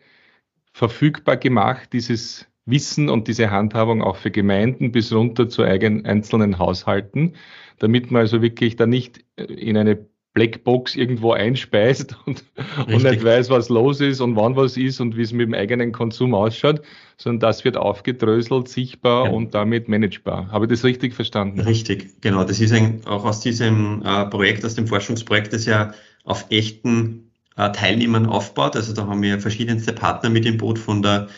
verfügbar 0.73 1.39
gemacht, 1.39 1.93
dieses 1.93 2.47
Wissen 2.67 3.09
und 3.09 3.27
diese 3.27 3.51
Handhabung 3.51 4.01
auch 4.01 4.17
für 4.17 4.31
Gemeinden 4.31 4.93
bis 4.93 5.13
runter 5.13 5.49
zu 5.49 5.65
eigenen 5.65 6.07
einzelnen 6.07 6.59
Haushalten, 6.59 7.35
damit 7.81 8.13
man 8.13 8.23
also 8.23 8.43
wirklich 8.43 8.77
da 8.77 8.87
nicht 8.87 9.25
in 9.37 9.77
eine 9.77 10.07
Blackbox 10.35 10.97
irgendwo 10.97 11.33
einspeist 11.33 12.17
und, 12.26 12.45
und, 12.87 13.03
nicht 13.03 13.25
weiß, 13.25 13.50
was 13.50 13.69
los 13.69 14.00
ist 14.00 14.21
und 14.21 14.37
wann 14.37 14.57
was 14.57 14.76
ist 14.76 15.00
und 15.00 15.17
wie 15.17 15.23
es 15.23 15.33
mit 15.33 15.47
dem 15.47 15.55
eigenen 15.55 15.93
Konsum 15.93 16.35
ausschaut, 16.35 16.83
sondern 17.17 17.41
das 17.41 17.64
wird 17.64 17.76
aufgedröselt, 17.76 18.69
sichtbar 18.69 19.26
ja. 19.26 19.31
und 19.31 19.55
damit 19.55 19.88
managebar. 19.88 20.50
Habe 20.50 20.67
ich 20.67 20.71
das 20.71 20.85
richtig 20.85 21.14
verstanden? 21.14 21.61
Richtig, 21.61 22.21
genau. 22.21 22.43
Das 22.45 22.61
ist 22.61 22.73
ein, 22.73 23.00
auch 23.07 23.25
aus 23.25 23.41
diesem 23.41 24.03
äh, 24.05 24.26
Projekt, 24.26 24.64
aus 24.64 24.75
dem 24.75 24.88
Forschungsprojekt, 24.88 25.53
das 25.53 25.67
ja 25.67 25.95
auf 26.25 26.47
echten 26.50 27.31
äh, 27.57 27.71
Teilnehmern 27.71 28.26
aufbaut. 28.26 28.75
Also 28.75 28.93
da 28.93 29.07
haben 29.07 29.23
wir 29.23 29.38
verschiedenste 29.38 29.93
Partner 29.93 30.31
mit 30.31 30.45
im 30.47 30.59
Boot 30.59 30.81
von 30.81 31.00
der 31.00 31.29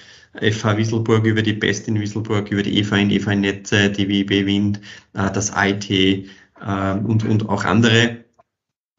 FH 0.40 0.78
Wieselburg 0.78 1.24
über 1.24 1.42
die 1.42 1.52
Best 1.52 1.86
in 1.86 2.00
Wieselburg, 2.00 2.50
über 2.50 2.62
die 2.62 2.78
EVA 2.78 2.96
in 2.96 3.10
EVA 3.10 3.34
Netze, 3.34 3.90
die 3.90 4.08
WIB 4.08 4.46
Wind, 4.46 4.80
äh, 5.12 5.30
das 5.30 5.52
IT 5.54 5.90
äh, 5.90 6.24
und, 7.04 7.24
und 7.24 7.48
auch 7.48 7.64
andere 7.64 8.25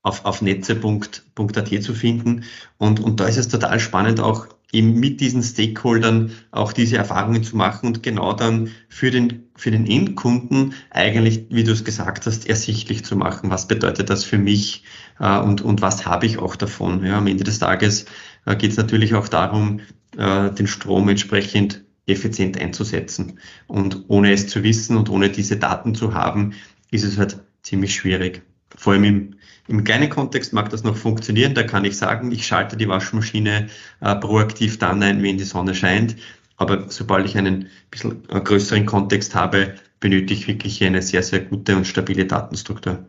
auf, 0.07 0.25
auf 0.25 0.41
netze.at 0.41 1.83
zu 1.83 1.93
finden. 1.93 2.43
Und, 2.77 2.99
und 2.99 3.19
da 3.19 3.25
ist 3.27 3.37
es 3.37 3.47
total 3.47 3.79
spannend, 3.79 4.19
auch 4.19 4.47
eben 4.71 4.99
mit 4.99 5.21
diesen 5.21 5.43
Stakeholdern 5.43 6.31
auch 6.51 6.73
diese 6.73 6.97
Erfahrungen 6.97 7.43
zu 7.43 7.55
machen 7.55 7.87
und 7.87 8.03
genau 8.03 8.33
dann 8.33 8.69
für 8.89 9.11
den, 9.11 9.43
für 9.55 9.71
den 9.71 9.85
Endkunden 9.85 10.73
eigentlich, 10.89 11.45
wie 11.49 11.63
du 11.63 11.71
es 11.71 11.85
gesagt 11.85 12.25
hast, 12.25 12.49
ersichtlich 12.49 13.05
zu 13.05 13.15
machen, 13.15 13.49
was 13.49 13.67
bedeutet 13.67 14.09
das 14.09 14.23
für 14.23 14.37
mich 14.37 14.83
äh, 15.19 15.39
und, 15.39 15.61
und 15.61 15.81
was 15.81 16.05
habe 16.05 16.25
ich 16.25 16.37
auch 16.37 16.55
davon. 16.55 17.05
Ja, 17.05 17.17
am 17.17 17.27
Ende 17.27 17.45
des 17.45 17.59
Tages 17.59 18.05
äh, 18.45 18.55
geht 18.55 18.71
es 18.71 18.77
natürlich 18.77 19.15
auch 19.15 19.29
darum, 19.29 19.79
äh, 20.17 20.51
den 20.51 20.67
Strom 20.67 21.07
entsprechend 21.07 21.83
effizient 22.05 22.59
einzusetzen. 22.59 23.39
Und 23.67 24.05
ohne 24.07 24.31
es 24.31 24.47
zu 24.47 24.63
wissen 24.63 24.97
und 24.97 25.09
ohne 25.09 25.29
diese 25.29 25.57
Daten 25.57 25.95
zu 25.95 26.13
haben, 26.13 26.53
ist 26.91 27.03
es 27.03 27.17
halt 27.17 27.39
ziemlich 27.61 27.95
schwierig. 27.95 28.41
Vor 28.75 28.93
allem 28.93 29.03
im, 29.03 29.35
im 29.67 29.83
kleinen 29.83 30.09
Kontext 30.09 30.53
mag 30.53 30.69
das 30.69 30.83
noch 30.83 30.95
funktionieren. 30.95 31.53
Da 31.53 31.63
kann 31.63 31.85
ich 31.85 31.97
sagen, 31.97 32.31
ich 32.31 32.47
schalte 32.47 32.77
die 32.77 32.87
Waschmaschine 32.87 33.67
äh, 34.01 34.15
proaktiv 34.15 34.79
dann 34.79 35.03
ein, 35.03 35.21
wenn 35.23 35.37
die 35.37 35.43
Sonne 35.43 35.75
scheint. 35.75 36.15
Aber 36.55 36.89
sobald 36.89 37.25
ich 37.25 37.37
einen 37.37 37.69
bisschen 37.91 38.23
äh, 38.29 38.39
größeren 38.39 38.85
Kontext 38.85 39.35
habe, 39.35 39.75
benötige 39.99 40.33
ich 40.33 40.47
wirklich 40.47 40.83
eine 40.83 41.01
sehr, 41.01 41.23
sehr 41.23 41.41
gute 41.41 41.75
und 41.75 41.85
stabile 41.85 42.25
Datenstruktur. 42.25 43.05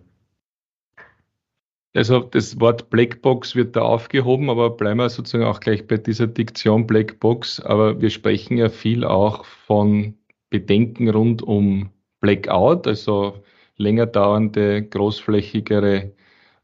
Also 1.94 2.20
das 2.20 2.60
Wort 2.60 2.90
Blackbox 2.90 3.56
wird 3.56 3.74
da 3.74 3.82
aufgehoben, 3.82 4.50
aber 4.50 4.70
bleiben 4.70 5.00
wir 5.00 5.08
sozusagen 5.08 5.44
auch 5.44 5.60
gleich 5.60 5.86
bei 5.86 5.96
dieser 5.96 6.26
Diktion 6.26 6.86
Blackbox. 6.86 7.60
Aber 7.60 8.00
wir 8.00 8.10
sprechen 8.10 8.58
ja 8.58 8.68
viel 8.68 9.04
auch 9.04 9.44
von 9.44 10.14
Bedenken 10.50 11.08
rund 11.08 11.42
um 11.42 11.90
Blackout, 12.20 12.86
also 12.86 13.42
länger 13.76 14.06
dauernde, 14.06 14.82
großflächigere 14.82 16.12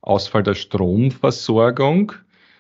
Ausfall 0.04 0.42
der 0.42 0.54
Stromversorgung. 0.54 2.12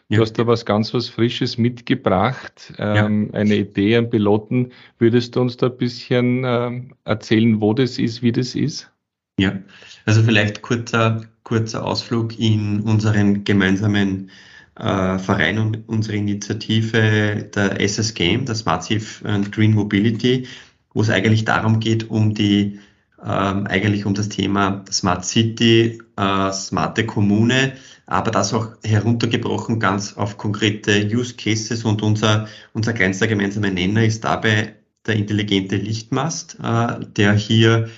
Du 0.08 0.16
ja. 0.16 0.20
hast 0.20 0.34
da 0.34 0.46
was 0.46 0.66
ganz 0.66 0.92
was 0.92 1.08
Frisches 1.08 1.56
mitgebracht, 1.56 2.74
ähm, 2.78 3.30
ja. 3.32 3.40
eine 3.40 3.56
Idee, 3.56 3.96
einen 3.96 4.10
Piloten. 4.10 4.72
Würdest 4.98 5.36
du 5.36 5.40
uns 5.40 5.56
da 5.56 5.66
ein 5.66 5.76
bisschen 5.76 6.42
ähm, 6.44 6.94
erzählen, 7.04 7.60
wo 7.60 7.72
das 7.72 7.98
ist, 7.98 8.22
wie 8.22 8.32
das 8.32 8.54
ist? 8.54 8.90
Ja, 9.38 9.58
also 10.04 10.22
vielleicht 10.22 10.62
kurzer, 10.62 11.22
kurzer 11.42 11.84
Ausflug 11.84 12.38
in 12.38 12.80
unseren 12.80 13.44
gemeinsamen 13.44 14.30
äh, 14.78 15.18
Verein 15.18 15.58
und 15.58 15.88
unsere 15.88 16.16
Initiative 16.16 17.48
der 17.54 17.80
SS 17.80 18.14
Game, 18.14 18.44
das 18.44 18.64
Massive 18.64 19.24
Green 19.50 19.74
Mobility, 19.74 20.46
wo 20.92 21.00
es 21.00 21.10
eigentlich 21.10 21.44
darum 21.44 21.80
geht, 21.80 22.10
um 22.10 22.34
die 22.34 22.78
ähm, 23.24 23.66
eigentlich 23.66 24.04
um 24.06 24.14
das 24.14 24.28
Thema 24.28 24.84
Smart 24.90 25.24
City, 25.24 26.02
äh, 26.16 26.52
smarte 26.52 27.06
Kommune, 27.06 27.72
aber 28.06 28.30
das 28.30 28.52
auch 28.52 28.68
heruntergebrochen 28.84 29.80
ganz 29.80 30.14
auf 30.14 30.36
konkrete 30.36 31.06
Use 31.06 31.34
Cases. 31.34 31.84
Und 31.84 32.02
unser, 32.02 32.48
unser 32.74 32.92
kleinster 32.92 33.26
gemeinsamer 33.26 33.70
Nenner 33.70 34.04
ist 34.04 34.24
dabei 34.24 34.74
der 35.06 35.16
intelligente 35.16 35.76
Lichtmast, 35.76 36.58
äh, 36.62 37.00
der 37.16 37.32
hier 37.32 37.88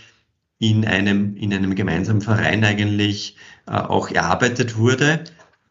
in 0.58 0.86
einem, 0.86 1.36
in 1.36 1.52
einem 1.52 1.74
gemeinsamen 1.74 2.22
Verein 2.22 2.64
eigentlich 2.64 3.36
äh, 3.66 3.72
auch 3.72 4.10
erarbeitet 4.10 4.78
wurde 4.78 5.24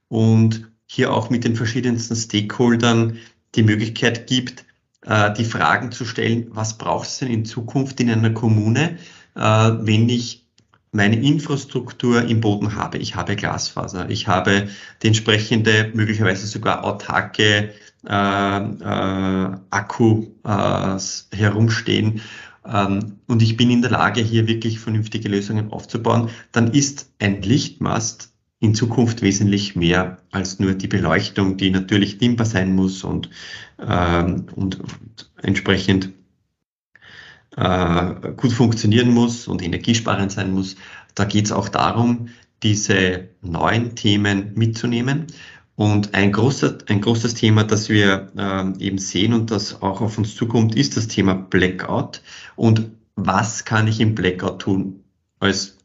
und 0.10 0.70
hier 0.86 1.14
auch 1.14 1.30
mit 1.30 1.44
den 1.44 1.56
verschiedensten 1.56 2.16
Stakeholdern 2.16 3.18
die 3.56 3.64
Möglichkeit 3.64 4.28
gibt, 4.28 4.66
äh, 5.02 5.34
die 5.34 5.46
Fragen 5.46 5.92
zu 5.92 6.06
stellen, 6.06 6.48
was 6.50 6.78
braucht 6.78 7.08
es 7.08 7.20
denn 7.20 7.32
in 7.32 7.46
Zukunft 7.46 8.00
in 8.00 8.12
einer 8.12 8.32
Kommune, 8.32 8.98
wenn 9.36 10.10
ich 10.10 10.46
meine 10.92 11.18
Infrastruktur 11.18 12.24
im 12.24 12.40
Boden 12.40 12.76
habe. 12.76 12.98
Ich 12.98 13.16
habe 13.16 13.36
Glasfaser, 13.36 14.10
ich 14.10 14.28
habe 14.28 14.70
die 15.04 15.08
entsprechende, 15.08 15.92
möglicherweise 15.94 16.48
sogar 16.48 16.86
autarke 16.86 17.74
äh, 18.08 18.58
äh, 18.58 19.58
Akku 19.70 20.28
äh, 20.46 20.98
herumstehen 21.36 22.22
ähm, 22.66 23.20
und 23.28 23.42
ich 23.42 23.58
bin 23.58 23.70
in 23.70 23.82
der 23.82 23.92
Lage, 23.92 24.22
hier 24.22 24.48
wirklich 24.48 24.80
vernünftige 24.80 25.30
Lösungen 25.30 25.72
aufzubauen, 25.72 26.30
dann 26.52 26.72
ist 26.72 27.12
ein 27.20 27.42
Lichtmast 27.42 28.32
in 28.60 28.74
Zukunft 28.74 29.22
wesentlich 29.22 29.76
mehr 29.76 30.18
als 30.32 30.60
nur 30.60 30.74
die 30.74 30.88
Beleuchtung, 30.88 31.58
die 31.58 31.70
natürlich 31.70 32.18
dimmbar 32.18 32.48
sein 32.48 32.74
muss 32.74 33.04
und, 33.04 33.30
ähm, 33.80 34.46
und, 34.56 34.80
und 34.80 35.32
entsprechend 35.42 36.12
äh, 37.56 38.32
gut 38.36 38.52
funktionieren 38.52 39.14
muss 39.14 39.48
und 39.48 39.62
energiesparend 39.62 40.32
sein 40.32 40.52
muss. 40.52 40.76
Da 41.14 41.26
geht 41.26 41.46
es 41.46 41.52
auch 41.52 41.70
darum, 41.70 42.30
diese 42.64 43.30
neuen 43.42 43.96
Themen 43.96 44.54
mitzunehmen. 44.56 45.28
Und 45.76 46.14
ein, 46.14 46.32
großer, 46.32 46.78
ein 46.88 47.02
großes 47.02 47.34
Thema, 47.34 47.66
das 47.66 47.90
wir 47.90 48.32
äh, 48.38 48.84
eben 48.84 48.98
sehen 48.98 49.34
und 49.34 49.52
das 49.52 49.82
auch 49.82 50.02
auf 50.02 50.18
uns 50.18 50.36
zukommt, 50.36 50.76
ist 50.76 50.96
das 50.96 51.08
Thema 51.08 51.34
Blackout. 51.34 52.22
Und 52.56 52.92
was 53.16 53.66
kann 53.66 53.88
ich 53.88 54.00
im 54.00 54.16
Blackout 54.16 54.60
tun? 54.60 55.04
Als 55.40 55.78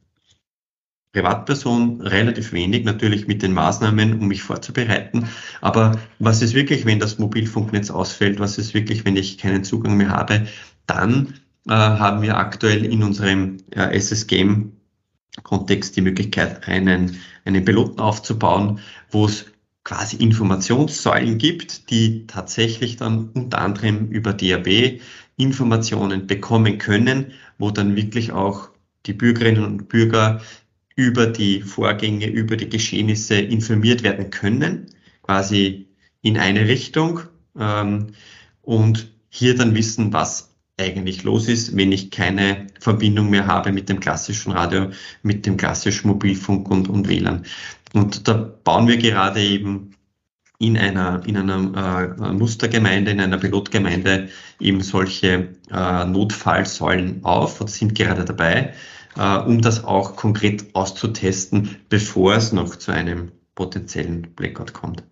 Privatperson 1.12 2.00
relativ 2.02 2.52
wenig, 2.52 2.84
natürlich 2.84 3.26
mit 3.26 3.42
den 3.42 3.52
Maßnahmen, 3.52 4.20
um 4.20 4.28
mich 4.28 4.42
vorzubereiten. 4.42 5.28
Aber 5.60 5.98
was 6.20 6.40
ist 6.40 6.54
wirklich, 6.54 6.86
wenn 6.86 7.00
das 7.00 7.18
Mobilfunknetz 7.18 7.90
ausfällt? 7.90 8.38
Was 8.38 8.58
ist 8.58 8.74
wirklich, 8.74 9.04
wenn 9.04 9.16
ich 9.16 9.38
keinen 9.38 9.64
Zugang 9.64 9.96
mehr 9.96 10.10
habe? 10.10 10.46
Dann 10.86 11.34
äh, 11.68 11.72
haben 11.72 12.22
wir 12.22 12.36
aktuell 12.36 12.84
in 12.84 13.02
unserem 13.02 13.58
äh, 13.70 13.96
SS 13.96 14.26
Game 14.26 14.72
Kontext 15.42 15.96
die 15.96 16.00
Möglichkeit, 16.00 16.66
einen, 16.66 17.16
einen 17.44 17.64
Piloten 17.64 18.00
aufzubauen, 18.00 18.80
wo 19.10 19.26
es 19.26 19.46
quasi 19.84 20.16
Informationssäulen 20.16 21.38
gibt, 21.38 21.90
die 21.90 22.26
tatsächlich 22.26 22.96
dann 22.96 23.30
unter 23.30 23.58
anderem 23.58 24.08
über 24.08 24.32
DAB 24.32 25.00
Informationen 25.36 26.26
bekommen 26.26 26.78
können, 26.78 27.32
wo 27.58 27.70
dann 27.70 27.96
wirklich 27.96 28.32
auch 28.32 28.68
die 29.06 29.14
Bürgerinnen 29.14 29.64
und 29.64 29.88
Bürger 29.88 30.40
über 30.96 31.26
die 31.26 31.62
Vorgänge, 31.62 32.26
über 32.26 32.56
die 32.56 32.68
Geschehnisse 32.68 33.36
informiert 33.36 34.02
werden 34.02 34.30
können, 34.30 34.86
quasi 35.22 35.88
in 36.20 36.36
eine 36.36 36.68
Richtung 36.68 37.20
ähm, 37.58 38.08
und 38.60 39.10
hier 39.30 39.56
dann 39.56 39.74
wissen, 39.74 40.12
was 40.12 40.49
eigentlich 40.80 41.22
los 41.22 41.48
ist, 41.48 41.76
wenn 41.76 41.92
ich 41.92 42.10
keine 42.10 42.66
Verbindung 42.80 43.30
mehr 43.30 43.46
habe 43.46 43.72
mit 43.72 43.88
dem 43.88 44.00
klassischen 44.00 44.52
Radio, 44.52 44.90
mit 45.22 45.46
dem 45.46 45.56
klassischen 45.56 46.08
Mobilfunk 46.08 46.70
und, 46.70 46.88
und 46.88 47.08
WLAN. 47.08 47.44
Und 47.92 48.26
da 48.28 48.34
bauen 48.34 48.88
wir 48.88 48.98
gerade 48.98 49.40
eben 49.42 49.92
in 50.58 50.76
einer, 50.76 51.22
in 51.26 51.36
einer 51.36 52.16
äh, 52.20 52.32
Mustergemeinde, 52.32 53.10
in 53.10 53.20
einer 53.20 53.38
Pilotgemeinde 53.38 54.28
eben 54.60 54.82
solche 54.82 55.54
äh, 55.70 56.04
Notfallsäulen 56.04 57.24
auf 57.24 57.60
und 57.60 57.70
sind 57.70 57.94
gerade 57.94 58.24
dabei, 58.24 58.74
äh, 59.16 59.36
um 59.38 59.62
das 59.62 59.84
auch 59.84 60.16
konkret 60.16 60.74
auszutesten, 60.74 61.76
bevor 61.88 62.34
es 62.34 62.52
noch 62.52 62.76
zu 62.76 62.92
einem 62.92 63.32
potenziellen 63.54 64.22
Blackout 64.34 64.74
kommt. 64.74 65.02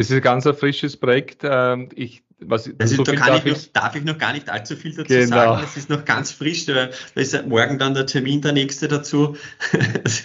Es 0.00 0.10
ist 0.10 0.16
ein 0.16 0.22
ganz 0.22 0.46
ein 0.46 0.54
frisches 0.54 0.96
Projekt. 0.96 1.42
Ähm, 1.44 1.90
ich, 1.94 2.22
was, 2.38 2.70
das 2.78 2.92
so 2.92 3.02
da 3.02 3.14
kann 3.14 3.34
darf, 3.34 3.44
ich 3.44 3.52
noch, 3.52 3.72
darf 3.74 3.96
ich 3.96 4.02
noch 4.02 4.16
gar 4.16 4.32
nicht 4.32 4.48
allzu 4.48 4.74
viel 4.74 4.92
dazu 4.94 5.12
genau. 5.12 5.28
sagen. 5.28 5.62
Es 5.62 5.76
ist 5.76 5.90
noch 5.90 6.06
ganz 6.06 6.32
frisch. 6.32 6.64
Da 6.64 6.88
ist 7.14 7.46
morgen 7.46 7.78
dann 7.78 7.92
der 7.92 8.06
Termin 8.06 8.40
der 8.40 8.52
nächste 8.52 8.88
dazu. 8.88 9.36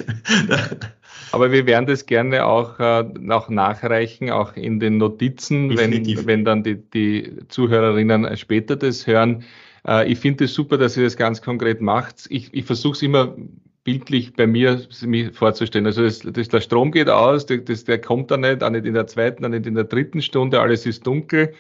Aber 1.34 1.52
wir 1.52 1.66
werden 1.66 1.88
das 1.88 2.06
gerne 2.06 2.46
auch 2.46 2.80
äh, 2.80 3.04
noch 3.20 3.50
nachreichen, 3.50 4.32
auch 4.32 4.56
in 4.56 4.80
den 4.80 4.98
Notizen, 4.98 5.78
wenn, 5.78 6.26
wenn 6.26 6.46
dann 6.46 6.64
die, 6.64 6.76
die 6.76 7.40
Zuhörerinnen 7.50 8.38
später 8.38 8.78
das 8.78 9.06
hören. 9.06 9.44
Äh, 9.86 10.10
ich 10.10 10.20
finde 10.20 10.46
es 10.46 10.54
super, 10.54 10.78
dass 10.78 10.96
ihr 10.96 11.04
das 11.04 11.18
ganz 11.18 11.42
konkret 11.42 11.82
macht. 11.82 12.28
Ich, 12.30 12.54
ich 12.54 12.64
versuche 12.64 12.94
es 12.94 13.02
immer 13.02 13.36
bildlich 13.86 14.34
bei 14.34 14.48
mir 14.48 14.82
vorzustellen. 15.32 15.86
Also 15.86 16.04
das, 16.04 16.20
das, 16.20 16.50
der 16.50 16.60
Strom 16.60 16.92
geht 16.92 17.08
aus, 17.08 17.46
das, 17.46 17.86
der 17.86 18.02
kommt 18.02 18.32
dann 18.32 18.42
nicht, 18.42 18.64
auch 18.64 18.72
nicht 18.72 18.86
in 18.86 18.96
der 18.96 19.08
zweiten, 19.08 19.46
auch 19.46 19.50
nicht 19.50 19.68
in 19.68 19.76
der 19.76 19.86
dritten 19.86 20.22
Stunde, 20.22 20.60
alles 20.60 20.86
ist 20.86 21.08
dunkel. 21.08 21.54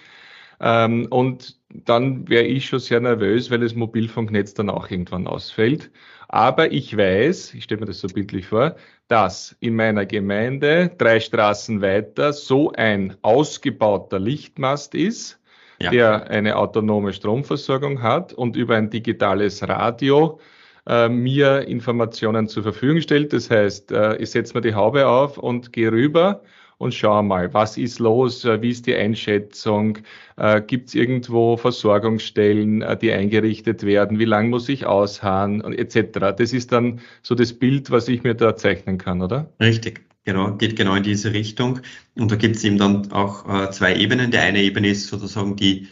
Ähm, 0.59 1.07
und 1.11 1.55
dann 1.69 2.27
wäre 2.27 2.45
ich 2.45 2.65
schon 2.65 2.79
sehr 2.79 2.99
nervös, 2.99 3.51
weil 3.51 3.59
das 3.59 3.75
Mobilfunknetz 3.75 4.55
dann 4.55 4.69
auch 4.69 4.89
irgendwann 4.89 5.27
ausfällt. 5.27 5.91
Aber 6.27 6.71
ich 6.71 6.97
weiß, 6.97 7.53
ich 7.53 7.65
stelle 7.65 7.81
mir 7.81 7.87
das 7.87 7.99
so 7.99 8.07
bildlich 8.07 8.47
vor, 8.47 8.75
dass 9.07 9.55
in 9.59 9.75
meiner 9.75 10.07
Gemeinde 10.07 10.91
drei 10.97 11.19
Straßen 11.19 11.81
weiter 11.81 12.33
so 12.33 12.71
ein 12.71 13.15
ausgebauter 13.21 14.17
Lichtmast 14.19 14.95
ist, 14.95 15.39
ja. 15.79 15.91
der 15.91 16.29
eine 16.31 16.55
autonome 16.55 17.13
Stromversorgung 17.13 18.01
hat 18.01 18.33
und 18.33 18.55
über 18.55 18.77
ein 18.77 18.89
digitales 18.89 19.61
Radio 19.67 20.39
äh, 20.87 21.09
mir 21.09 21.67
Informationen 21.67 22.47
zur 22.47 22.63
Verfügung 22.63 23.01
stellt. 23.01 23.33
Das 23.33 23.49
heißt, 23.49 23.91
äh, 23.91 24.17
ich 24.17 24.31
setze 24.31 24.53
mir 24.53 24.61
die 24.61 24.75
Haube 24.75 25.07
auf 25.07 25.37
und 25.37 25.73
gehe 25.73 25.91
rüber 25.91 26.41
und 26.77 26.93
schau 26.93 27.23
mal, 27.23 27.53
was 27.53 27.77
ist 27.77 27.99
los, 27.99 28.45
äh, 28.45 28.61
wie 28.61 28.69
ist 28.69 28.85
die 28.85 28.95
Einschätzung, 28.95 29.99
äh, 30.37 30.61
gibt 30.61 30.89
es 30.89 30.95
irgendwo 30.95 31.57
Versorgungsstellen, 31.57 32.81
äh, 32.81 32.97
die 32.97 33.11
eingerichtet 33.11 33.83
werden, 33.83 34.19
wie 34.19 34.25
lange 34.25 34.49
muss 34.49 34.69
ich 34.69 34.85
ausharren 34.85 35.61
etc. 35.73 36.35
Das 36.37 36.53
ist 36.53 36.71
dann 36.71 36.99
so 37.21 37.35
das 37.35 37.53
Bild, 37.53 37.91
was 37.91 38.07
ich 38.07 38.23
mir 38.23 38.35
da 38.35 38.55
zeichnen 38.55 38.97
kann, 38.97 39.21
oder? 39.21 39.49
Richtig. 39.59 40.01
Genau, 40.25 40.55
geht 40.55 40.75
genau 40.75 40.95
in 40.95 41.03
diese 41.03 41.33
Richtung. 41.33 41.81
Und 42.15 42.31
da 42.31 42.35
gibt 42.35 42.55
es 42.55 42.63
eben 42.63 42.79
dann 42.79 43.11
auch 43.11 43.47
äh, 43.47 43.69
zwei 43.69 43.95
Ebenen. 43.95 44.31
Die 44.31 44.39
eine 44.39 44.59
Ebene 44.61 44.89
ist 44.89 45.07
sozusagen 45.07 45.55
die 45.55 45.87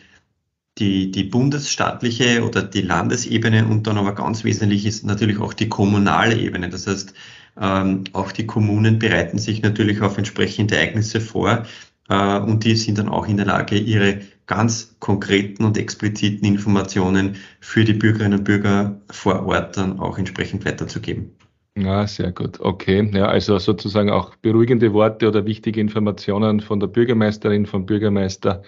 die, 0.78 1.12
die 1.12 1.24
bundesstaatliche 1.24 2.44
oder 2.44 2.64
die 2.64 2.82
Landesebene 2.82 3.66
und 3.66 3.86
dann 3.86 3.98
aber 3.98 4.16
ganz 4.16 4.44
wesentlich 4.44 4.86
ist 4.86 5.06
natürlich 5.06 5.40
auch 5.40 5.54
die 5.54 5.70
kommunale 5.70 6.36
Ebene. 6.36 6.70
Das 6.70 6.88
heißt, 6.88 7.14
ähm, 7.62 8.06
auch 8.14 8.32
die 8.32 8.48
Kommunen 8.48 8.98
bereiten 8.98 9.38
sich 9.38 9.62
natürlich 9.62 10.02
auf 10.02 10.18
entsprechende 10.18 10.76
Ereignisse 10.76 11.22
vor 11.22 11.64
äh, 12.10 12.40
und 12.40 12.64
die 12.64 12.76
sind 12.76 12.98
dann 12.98 13.10
auch 13.10 13.28
in 13.28 13.38
der 13.38 13.46
Lage, 13.46 13.78
ihre 13.78 14.22
ganz 14.46 14.96
konkreten 15.00 15.64
und 15.64 15.78
expliziten 15.78 16.48
Informationen 16.48 17.38
für 17.60 17.86
die 17.86 17.94
Bürgerinnen 17.94 18.40
und 18.40 18.44
Bürger 18.44 19.00
vor 19.10 19.46
Ort 19.46 19.78
dann 19.78 20.00
auch 20.00 20.18
entsprechend 20.18 20.66
weiterzugeben. 20.66 21.36
Ja, 21.76 22.06
sehr 22.06 22.32
gut. 22.32 22.60
Okay. 22.60 23.10
Ja, 23.14 23.28
also 23.28 23.58
sozusagen 23.58 24.12
auch 24.12 24.36
beruhigende 24.36 24.94
Worte 24.94 25.28
oder 25.28 25.46
wichtige 25.46 25.82
Informationen 25.82 26.60
von 26.60 26.80
der 26.80 26.88
Bürgermeisterin, 26.88 27.66
vom 27.66 27.86
Bürgermeister 27.86 28.62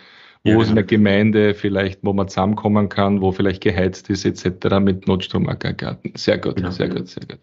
wo 0.45 0.51
ja, 0.51 0.61
es 0.61 0.69
in 0.69 0.75
der 0.75 0.83
Gemeinde 0.83 1.55
vielleicht, 1.55 1.99
wo 2.03 2.13
man 2.13 2.27
zusammenkommen 2.27 2.87
kann, 2.87 3.19
wo 3.19 3.31
vielleicht 3.31 3.61
geheizt 3.61 4.09
ist, 4.09 4.25
etc. 4.25 4.79
mit 4.79 5.07
Notstromaggregaten. 5.07 6.13
Sehr 6.15 6.37
gut, 6.37 6.61
ja. 6.61 6.71
sehr 6.71 6.87
gut, 6.87 7.07
sehr 7.07 7.23
gut. 7.27 7.39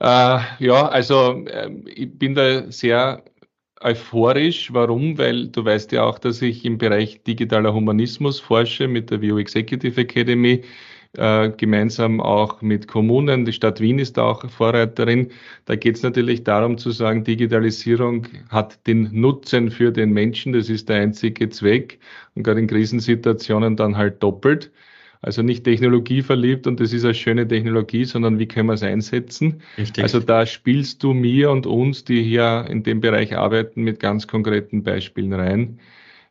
Äh, 0.00 0.38
ja, 0.64 0.88
also 0.88 1.44
äh, 1.46 1.70
ich 1.86 2.18
bin 2.18 2.34
da 2.34 2.70
sehr 2.70 3.22
euphorisch. 3.80 4.72
Warum? 4.74 5.16
Weil 5.16 5.48
du 5.48 5.64
weißt 5.64 5.90
ja 5.92 6.04
auch, 6.04 6.18
dass 6.18 6.42
ich 6.42 6.66
im 6.66 6.76
Bereich 6.76 7.22
digitaler 7.22 7.72
Humanismus 7.72 8.40
forsche 8.40 8.88
mit 8.88 9.10
der 9.10 9.22
View 9.22 9.38
Executive 9.38 9.98
Academy 9.98 10.62
äh, 11.18 11.50
gemeinsam 11.56 12.20
auch 12.20 12.62
mit 12.62 12.88
Kommunen. 12.88 13.44
Die 13.44 13.52
Stadt 13.52 13.80
Wien 13.80 13.98
ist 13.98 14.16
da 14.16 14.24
auch 14.24 14.48
Vorreiterin. 14.50 15.28
Da 15.64 15.76
geht 15.76 15.96
es 15.96 16.02
natürlich 16.02 16.44
darum 16.44 16.78
zu 16.78 16.90
sagen, 16.90 17.24
Digitalisierung 17.24 18.26
hat 18.50 18.86
den 18.86 19.08
Nutzen 19.12 19.70
für 19.70 19.92
den 19.92 20.12
Menschen. 20.12 20.52
Das 20.52 20.68
ist 20.68 20.88
der 20.88 20.96
einzige 20.96 21.48
Zweck. 21.48 21.98
Und 22.34 22.42
gerade 22.42 22.60
in 22.60 22.66
Krisensituationen 22.66 23.76
dann 23.76 23.96
halt 23.96 24.22
doppelt. 24.22 24.70
Also 25.22 25.42
nicht 25.42 25.64
Technologie 25.64 26.22
verliebt 26.22 26.66
und 26.66 26.78
das 26.78 26.92
ist 26.92 27.04
eine 27.04 27.14
schöne 27.14 27.48
Technologie, 27.48 28.04
sondern 28.04 28.38
wie 28.38 28.46
können 28.46 28.68
wir 28.68 28.74
es 28.74 28.82
einsetzen? 28.82 29.62
Richtig. 29.78 30.04
Also 30.04 30.20
da 30.20 30.46
spielst 30.46 31.02
du 31.02 31.14
mir 31.14 31.50
und 31.50 31.66
uns, 31.66 32.04
die 32.04 32.22
hier 32.22 32.66
in 32.68 32.82
dem 32.82 33.00
Bereich 33.00 33.36
arbeiten, 33.36 33.82
mit 33.82 33.98
ganz 33.98 34.28
konkreten 34.28 34.82
Beispielen 34.82 35.32
rein. 35.32 35.80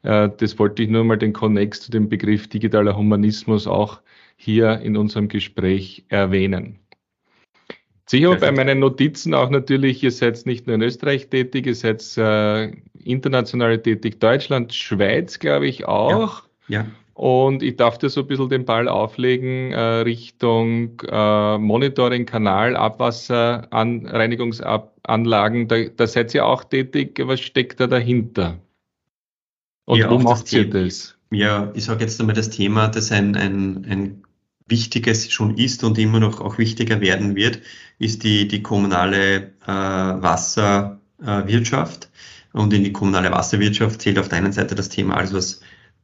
Äh, 0.03 0.29
das 0.37 0.57
wollte 0.59 0.83
ich 0.83 0.89
nur 0.89 1.03
mal 1.03 1.17
den 1.17 1.33
Connex 1.33 1.81
zu 1.81 1.91
dem 1.91 2.07
Begriff 2.07 2.47
digitaler 2.47 2.95
Humanismus 2.95 3.67
auch 3.67 3.99
hier 4.35 4.79
in 4.81 4.97
unserem 4.97 5.27
Gespräch 5.27 6.05
erwähnen. 6.09 6.79
Sicher 8.07 8.29
Perfekt. 8.31 8.41
bei 8.41 8.63
meinen 8.63 8.79
Notizen 8.79 9.33
auch 9.33 9.49
natürlich, 9.49 10.03
ihr 10.03 10.11
seid 10.11 10.45
nicht 10.45 10.67
nur 10.67 10.75
in 10.75 10.81
Österreich 10.83 11.29
tätig, 11.29 11.65
ihr 11.65 11.75
seid 11.75 12.03
äh, 12.17 12.71
international 13.03 13.79
tätig, 13.79 14.19
Deutschland, 14.19 14.73
Schweiz, 14.73 15.39
glaube 15.39 15.67
ich, 15.67 15.85
auch. 15.85 16.43
Ja. 16.67 16.81
ja. 16.81 16.85
Und 17.15 17.63
ich 17.63 17.77
darf 17.77 17.97
dir 17.97 18.09
so 18.09 18.21
ein 18.21 18.27
bisschen 18.27 18.49
den 18.49 18.65
Ball 18.65 18.89
auflegen 18.89 19.71
äh, 19.71 19.79
Richtung 19.79 21.01
äh, 21.09 21.57
Monitoring, 21.57 22.25
Kanal, 22.25 22.75
Abwasser, 22.75 23.67
An 23.71 24.05
Reinigungsanlagen. 24.05 25.69
Da, 25.69 25.85
da 25.95 26.07
seid 26.07 26.33
ihr 26.33 26.45
auch 26.45 26.65
tätig. 26.65 27.21
Was 27.23 27.39
steckt 27.39 27.79
da 27.79 27.87
dahinter? 27.87 28.59
Und 29.85 29.99
ja, 29.99 30.11
wo 30.11 30.19
macht 30.19 30.51
ihr 30.51 30.69
das? 30.69 31.17
Ja, 31.31 31.71
ich 31.73 31.85
sage 31.85 32.03
jetzt 32.03 32.19
einmal 32.19 32.35
das 32.35 32.49
Thema, 32.49 32.89
das 32.89 33.13
ein, 33.13 33.37
ein, 33.37 33.85
ein 33.89 34.24
wichtiges 34.67 35.31
schon 35.31 35.57
ist 35.57 35.83
und 35.83 35.97
immer 35.97 36.19
noch 36.19 36.41
auch 36.41 36.57
wichtiger 36.57 37.01
werden 37.01 37.35
wird, 37.35 37.61
ist 37.99 38.23
die, 38.23 38.47
die 38.47 38.63
kommunale 38.63 39.53
äh, 39.65 39.67
Wasserwirtschaft. 39.67 42.09
Äh, 42.53 42.57
und 42.57 42.73
in 42.73 42.83
die 42.83 42.93
kommunale 42.93 43.31
Wasserwirtschaft 43.31 44.01
zählt 44.01 44.17
auf 44.17 44.29
der 44.29 44.39
einen 44.39 44.53
Seite 44.53 44.75
das 44.75 44.89
Thema, 44.89 45.17
alles 45.17 45.33
was 45.33 45.61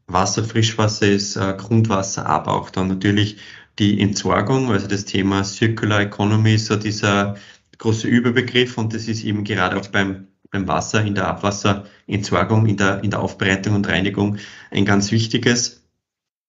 Wasser, 0.08 0.44
Frischwasser 0.44 1.08
ist, 1.08 1.36
äh, 1.38 1.56
Grundwasser, 1.58 2.26
aber 2.26 2.54
auch 2.54 2.70
dann 2.70 2.90
natürlich 2.90 3.38
die 3.80 4.00
Entsorgung, 4.02 4.72
also 4.72 4.88
das 4.88 5.06
Thema 5.06 5.44
Circular 5.44 6.02
Economy, 6.02 6.58
so 6.58 6.76
dieser 6.76 7.38
große 7.78 8.08
Überbegriff 8.08 8.78
und 8.78 8.94
das 8.94 9.08
ist 9.08 9.24
eben 9.24 9.44
gerade 9.44 9.78
auch 9.78 9.88
beim, 9.88 10.28
beim 10.52 10.68
Wasser, 10.68 11.04
in 11.04 11.16
der 11.16 11.28
Abwasserentsorgung, 11.28 12.68
in 12.68 12.78
der, 12.78 13.04
in 13.04 13.12
der 13.12 13.22
Aufbereitung 13.22 13.76
und 13.76 13.88
Reinigung 13.88 14.38
ein 14.70 14.86
ganz 14.86 15.12
wichtiges. 15.12 15.84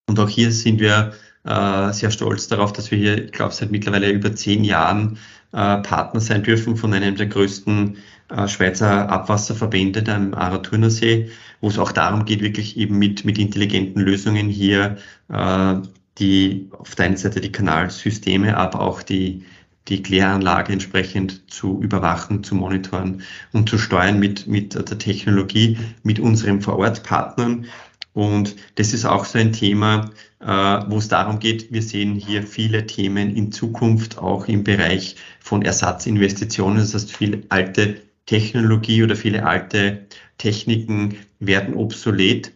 Und 0.08 0.18
auch 0.18 0.28
hier 0.28 0.50
sind 0.50 0.80
wir 0.80 1.14
äh, 1.44 1.92
sehr 1.92 2.10
stolz 2.10 2.48
darauf, 2.48 2.72
dass 2.72 2.90
wir 2.90 2.98
hier, 2.98 3.24
ich 3.24 3.32
glaube, 3.32 3.54
seit 3.54 3.70
mittlerweile 3.70 4.10
über 4.10 4.34
zehn 4.34 4.64
Jahren 4.64 5.18
äh, 5.52 5.78
Partner 5.78 6.20
sein 6.20 6.42
dürfen 6.42 6.76
von 6.76 6.92
einem 6.92 7.16
der 7.16 7.26
größten 7.26 7.96
äh, 8.30 8.48
Schweizer 8.48 9.08
Abwasserverbände, 9.08 10.02
dem 10.02 10.34
Araturner 10.34 10.90
See, 10.90 11.30
wo 11.60 11.68
es 11.68 11.78
auch 11.78 11.92
darum 11.92 12.24
geht, 12.24 12.42
wirklich 12.42 12.76
eben 12.76 12.98
mit, 12.98 13.24
mit 13.24 13.38
intelligenten 13.38 14.00
Lösungen 14.00 14.48
hier 14.48 14.96
äh, 15.28 15.74
die 16.18 16.68
auf 16.72 16.94
der 16.94 17.06
einen 17.06 17.16
Seite 17.16 17.40
die 17.40 17.52
Kanalsysteme, 17.52 18.56
aber 18.56 18.80
auch 18.80 19.02
die, 19.02 19.44
die 19.88 20.02
Kläranlage 20.02 20.72
entsprechend 20.72 21.50
zu 21.50 21.80
überwachen, 21.80 22.44
zu 22.44 22.54
monitoren 22.54 23.22
und 23.52 23.68
zu 23.68 23.78
steuern 23.78 24.18
mit, 24.18 24.46
mit 24.46 24.74
der 24.74 24.98
Technologie, 24.98 25.78
mit 26.02 26.20
unseren 26.20 26.60
Vorortpartnern. 26.60 27.66
Und 28.14 28.56
das 28.74 28.92
ist 28.92 29.04
auch 29.04 29.24
so 29.24 29.38
ein 29.38 29.52
Thema, 29.52 30.10
äh, 30.40 30.46
wo 30.46 30.98
es 30.98 31.08
darum 31.08 31.38
geht, 31.38 31.72
wir 31.72 31.82
sehen 31.82 32.14
hier 32.14 32.42
viele 32.42 32.86
Themen 32.86 33.34
in 33.34 33.52
Zukunft 33.52 34.18
auch 34.18 34.48
im 34.48 34.64
Bereich 34.64 35.16
von 35.40 35.62
Ersatzinvestitionen. 35.62 36.78
Das 36.78 36.94
heißt, 36.94 37.16
viele 37.16 37.42
alte 37.48 38.02
Technologie 38.26 39.02
oder 39.02 39.16
viele 39.16 39.46
alte 39.46 40.06
Techniken 40.38 41.16
werden 41.38 41.74
obsolet. 41.74 42.52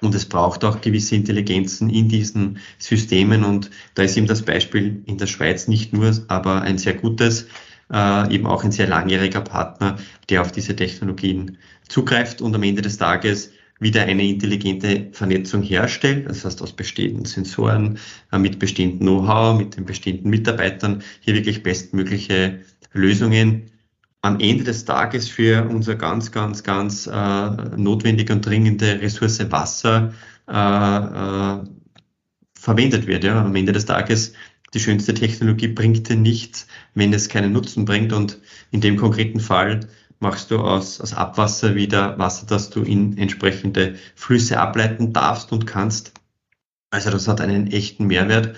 Und 0.00 0.14
es 0.14 0.26
braucht 0.26 0.64
auch 0.64 0.80
gewisse 0.80 1.14
Intelligenzen 1.14 1.88
in 1.88 2.08
diesen 2.08 2.58
Systemen. 2.78 3.44
Und 3.44 3.70
da 3.94 4.02
ist 4.02 4.16
eben 4.16 4.26
das 4.26 4.42
Beispiel 4.42 5.02
in 5.06 5.18
der 5.18 5.26
Schweiz 5.26 5.68
nicht 5.68 5.92
nur, 5.92 6.12
aber 6.28 6.62
ein 6.62 6.78
sehr 6.78 6.94
gutes, 6.94 7.46
äh, 7.92 8.34
eben 8.34 8.46
auch 8.46 8.64
ein 8.64 8.72
sehr 8.72 8.88
langjähriger 8.88 9.40
Partner, 9.40 9.96
der 10.28 10.42
auf 10.42 10.52
diese 10.52 10.74
Technologien 10.74 11.58
zugreift 11.88 12.42
und 12.42 12.54
am 12.54 12.62
Ende 12.62 12.82
des 12.82 12.98
Tages 12.98 13.52
wieder 13.80 14.02
eine 14.02 14.24
intelligente 14.24 15.08
Vernetzung 15.12 15.62
herstellt, 15.62 16.28
das 16.28 16.44
heißt 16.44 16.62
aus 16.62 16.72
bestehenden 16.72 17.24
Sensoren, 17.24 17.98
äh, 18.32 18.38
mit 18.38 18.58
bestehendem 18.58 19.00
Know-how, 19.00 19.58
mit 19.58 19.76
den 19.76 19.84
bestehenden 19.84 20.30
Mitarbeitern, 20.30 21.02
hier 21.20 21.34
wirklich 21.34 21.62
bestmögliche 21.62 22.60
Lösungen 22.92 23.70
am 24.22 24.40
Ende 24.40 24.64
des 24.64 24.86
Tages 24.86 25.28
für 25.28 25.68
unser 25.68 25.96
ganz, 25.96 26.32
ganz, 26.32 26.62
ganz 26.62 27.06
äh, 27.06 27.50
notwendige 27.76 28.32
und 28.32 28.46
dringende 28.46 29.00
Ressource 29.02 29.50
Wasser 29.50 30.14
äh, 30.48 30.52
äh, 30.52 31.58
verwendet 32.54 33.06
wird. 33.06 33.24
Ja. 33.24 33.44
Am 33.44 33.54
Ende 33.54 33.72
des 33.72 33.84
Tages 33.84 34.32
die 34.72 34.80
schönste 34.80 35.14
Technologie 35.14 35.68
bringt 35.68 36.08
dir 36.08 36.16
nichts, 36.16 36.66
wenn 36.94 37.12
es 37.12 37.28
keinen 37.28 37.52
Nutzen 37.52 37.84
bringt. 37.84 38.12
Und 38.12 38.40
in 38.70 38.80
dem 38.80 38.96
konkreten 38.96 39.40
Fall 39.40 39.80
machst 40.20 40.50
du 40.50 40.58
aus, 40.60 41.00
aus 41.00 41.14
Abwasser 41.14 41.74
wieder 41.74 42.18
Wasser, 42.18 42.46
das 42.46 42.70
du 42.70 42.82
in 42.82 43.18
entsprechende 43.18 43.96
Flüsse 44.14 44.60
ableiten 44.60 45.12
darfst 45.12 45.52
und 45.52 45.66
kannst. 45.66 46.12
Also 46.90 47.10
das 47.10 47.28
hat 47.28 47.40
einen 47.40 47.70
echten 47.70 48.06
Mehrwert. 48.06 48.56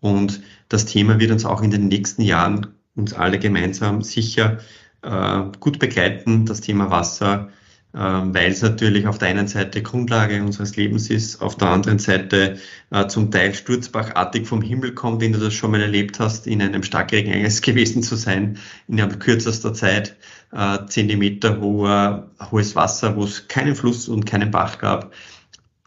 Und 0.00 0.42
das 0.68 0.86
Thema 0.86 1.18
wird 1.18 1.30
uns 1.32 1.44
auch 1.44 1.62
in 1.62 1.70
den 1.70 1.88
nächsten 1.88 2.22
Jahren 2.22 2.68
uns 2.94 3.12
alle 3.14 3.38
gemeinsam 3.38 4.02
sicher 4.02 4.58
äh, 5.02 5.42
gut 5.60 5.78
begleiten, 5.78 6.46
das 6.46 6.60
Thema 6.60 6.90
Wasser, 6.90 7.50
weil 7.98 8.50
es 8.50 8.62
natürlich 8.62 9.06
auf 9.06 9.18
der 9.18 9.28
einen 9.28 9.48
Seite 9.48 9.82
Grundlage 9.82 10.42
unseres 10.42 10.76
Lebens 10.76 11.08
ist, 11.08 11.40
auf 11.40 11.56
der 11.56 11.68
anderen 11.68 11.98
Seite 11.98 12.58
äh, 12.90 13.06
zum 13.06 13.30
Teil 13.30 13.54
sturzbachartig 13.54 14.46
vom 14.46 14.60
Himmel 14.60 14.94
kommt, 14.94 15.22
wenn 15.22 15.32
du 15.32 15.38
das 15.38 15.54
schon 15.54 15.70
mal 15.70 15.80
erlebt 15.80 16.20
hast, 16.20 16.46
in 16.46 16.60
einem 16.60 16.82
Starkregen 16.82 17.32
gewesen 17.62 18.02
zu 18.02 18.16
sein, 18.16 18.58
in 18.88 19.18
kürzester 19.18 19.72
Zeit, 19.72 20.16
äh, 20.52 20.86
Zentimeter 20.86 21.60
hoher, 21.60 22.30
hohes 22.50 22.76
Wasser, 22.76 23.16
wo 23.16 23.24
es 23.24 23.48
keinen 23.48 23.74
Fluss 23.74 24.08
und 24.08 24.26
keinen 24.26 24.50
Bach 24.50 24.78
gab 24.78 25.12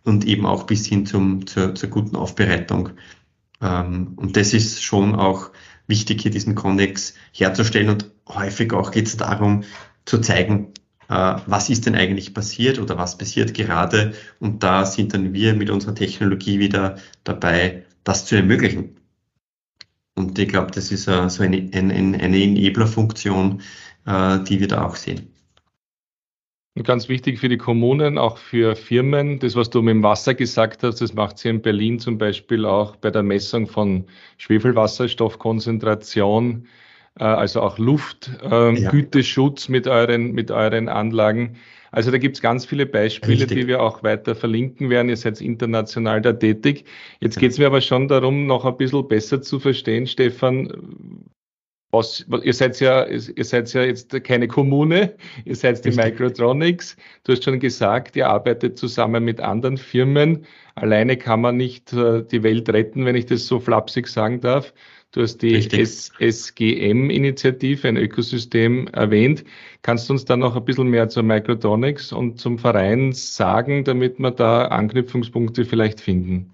und 0.04 0.26
eben 0.26 0.46
auch 0.46 0.64
bis 0.64 0.88
hin 0.88 1.06
zum, 1.06 1.46
zur, 1.46 1.76
zur 1.76 1.90
guten 1.90 2.16
Aufbereitung. 2.16 2.90
Ähm, 3.62 4.14
und 4.16 4.38
das 4.38 4.54
ist 4.54 4.84
schon 4.84 5.16
auch 5.16 5.52
wichtig, 5.88 6.22
hier 6.22 6.32
diesen 6.32 6.56
Konnex 6.56 7.14
herzustellen 7.32 7.90
und 7.90 8.10
häufig 8.28 8.74
auch 8.74 8.92
geht 8.92 9.08
es 9.08 9.18
darum 9.18 9.64
zu 10.06 10.20
zeigen, 10.20 10.74
was 11.12 11.70
ist 11.70 11.86
denn 11.86 11.96
eigentlich 11.96 12.34
passiert 12.34 12.80
oder 12.80 12.98
was 12.98 13.18
passiert 13.18 13.54
gerade. 13.54 14.14
Und 14.40 14.64
da 14.64 14.86
sind 14.86 15.14
dann 15.14 15.34
wir 15.34 15.54
mit 15.54 15.70
unserer 15.70 15.94
Technologie 15.94 16.60
wieder 16.60 16.98
dabei, 17.26 17.84
das 18.04 18.26
zu 18.26 18.36
ermöglichen. 18.36 18.98
Und 20.16 20.40
ich 20.40 20.48
glaube, 20.48 20.72
das 20.72 20.92
ist 20.92 21.08
uh, 21.08 21.30
so 21.30 21.44
eine, 21.44 21.70
eine, 21.74 21.94
eine 21.94 22.44
Enabler-Funktion, 22.44 23.62
uh, 24.08 24.38
die 24.38 24.60
wir 24.60 24.68
da 24.68 24.86
auch 24.86 24.96
sehen. 24.96 25.28
Und 26.76 26.88
ganz 26.88 27.10
wichtig 27.10 27.40
für 27.40 27.50
die 27.50 27.58
Kommunen, 27.58 28.18
auch 28.18 28.38
für 28.38 28.78
Firmen, 28.78 29.40
das, 29.40 29.56
was 29.56 29.70
du 29.70 29.82
mit 29.82 29.96
dem 29.96 30.04
Wasser 30.04 30.34
gesagt 30.34 30.84
hast, 30.84 31.02
das 31.02 31.14
macht 31.14 31.38
sie 31.38 31.50
in 31.50 31.62
Berlin 31.62 32.00
zum 32.00 32.18
Beispiel 32.18 32.66
auch 32.66 32.96
bei 32.96 33.12
der 33.12 33.24
Messung 33.24 33.68
von 33.68 34.06
Schwefelwasserstoffkonzentration 34.38 36.64
äh, 36.64 36.68
also 37.16 37.62
auch 37.62 37.78
Luftgüteschutz 37.78 39.68
ähm, 39.68 39.74
ja. 39.74 39.80
mit, 39.80 39.88
euren, 39.88 40.32
mit 40.32 40.52
euren 40.52 40.90
Anlagen. 40.90 41.58
Also 41.92 42.10
da 42.10 42.18
gibt's 42.18 42.42
ganz 42.42 42.66
viele 42.66 42.86
Beispiele, 42.86 43.42
Richtig. 43.42 43.58
die 43.58 43.68
wir 43.68 43.82
auch 43.82 44.02
weiter 44.02 44.34
verlinken 44.34 44.90
werden. 44.90 45.10
Ihr 45.10 45.18
seid 45.18 45.42
international 45.42 46.22
da 46.22 46.32
tätig. 46.32 46.86
Jetzt 47.20 47.38
geht's 47.38 47.58
mir 47.58 47.68
aber 47.68 47.82
schon 47.82 48.08
darum, 48.08 48.48
noch 48.48 48.64
ein 48.64 48.78
bisschen 48.78 49.08
besser 49.08 49.42
zu 49.42 49.60
verstehen, 49.60 50.08
Stefan, 50.08 50.72
was, 51.92 52.26
ihr 52.44 52.54
seid 52.54 52.80
ja, 52.80 53.06
ihr 53.06 53.44
seid 53.44 53.74
ja 53.74 53.84
jetzt 53.84 54.24
keine 54.24 54.48
Kommune, 54.48 55.14
ihr 55.44 55.56
seid 55.56 55.84
die 55.84 55.90
Richtig. 55.90 56.06
Microtronics. 56.06 56.96
Du 57.26 57.34
hast 57.34 57.44
schon 57.44 57.60
gesagt, 57.60 58.16
ihr 58.16 58.30
arbeitet 58.30 58.78
zusammen 58.78 59.26
mit 59.26 59.42
anderen 59.42 59.76
Firmen. 59.76 60.46
Alleine 60.76 61.18
kann 61.18 61.42
man 61.42 61.58
nicht 61.58 61.92
äh, 61.92 62.24
die 62.24 62.44
Welt 62.44 62.70
retten, 62.70 63.04
wenn 63.04 63.18
ich 63.18 63.26
das 63.26 63.46
so 63.46 63.60
flapsig 63.60 64.08
sagen 64.08 64.40
darf. 64.40 64.74
Du 65.14 65.22
hast 65.22 65.40
die 65.40 65.56
SGM-Initiative, 65.56 67.86
ein 67.86 67.98
Ökosystem 67.98 68.88
erwähnt. 68.88 69.44
Kannst 69.82 70.08
du 70.08 70.14
uns 70.14 70.24
dann 70.24 70.40
noch 70.40 70.56
ein 70.56 70.64
bisschen 70.64 70.88
mehr 70.88 71.10
zur 71.10 71.24
Microtronics 71.24 72.14
und 72.14 72.40
zum 72.40 72.58
Verein 72.58 73.12
sagen, 73.12 73.84
damit 73.84 74.20
wir 74.20 74.32
da 74.32 74.68
Anknüpfungspunkte 74.68 75.66
vielleicht 75.66 76.00
finden? 76.00 76.54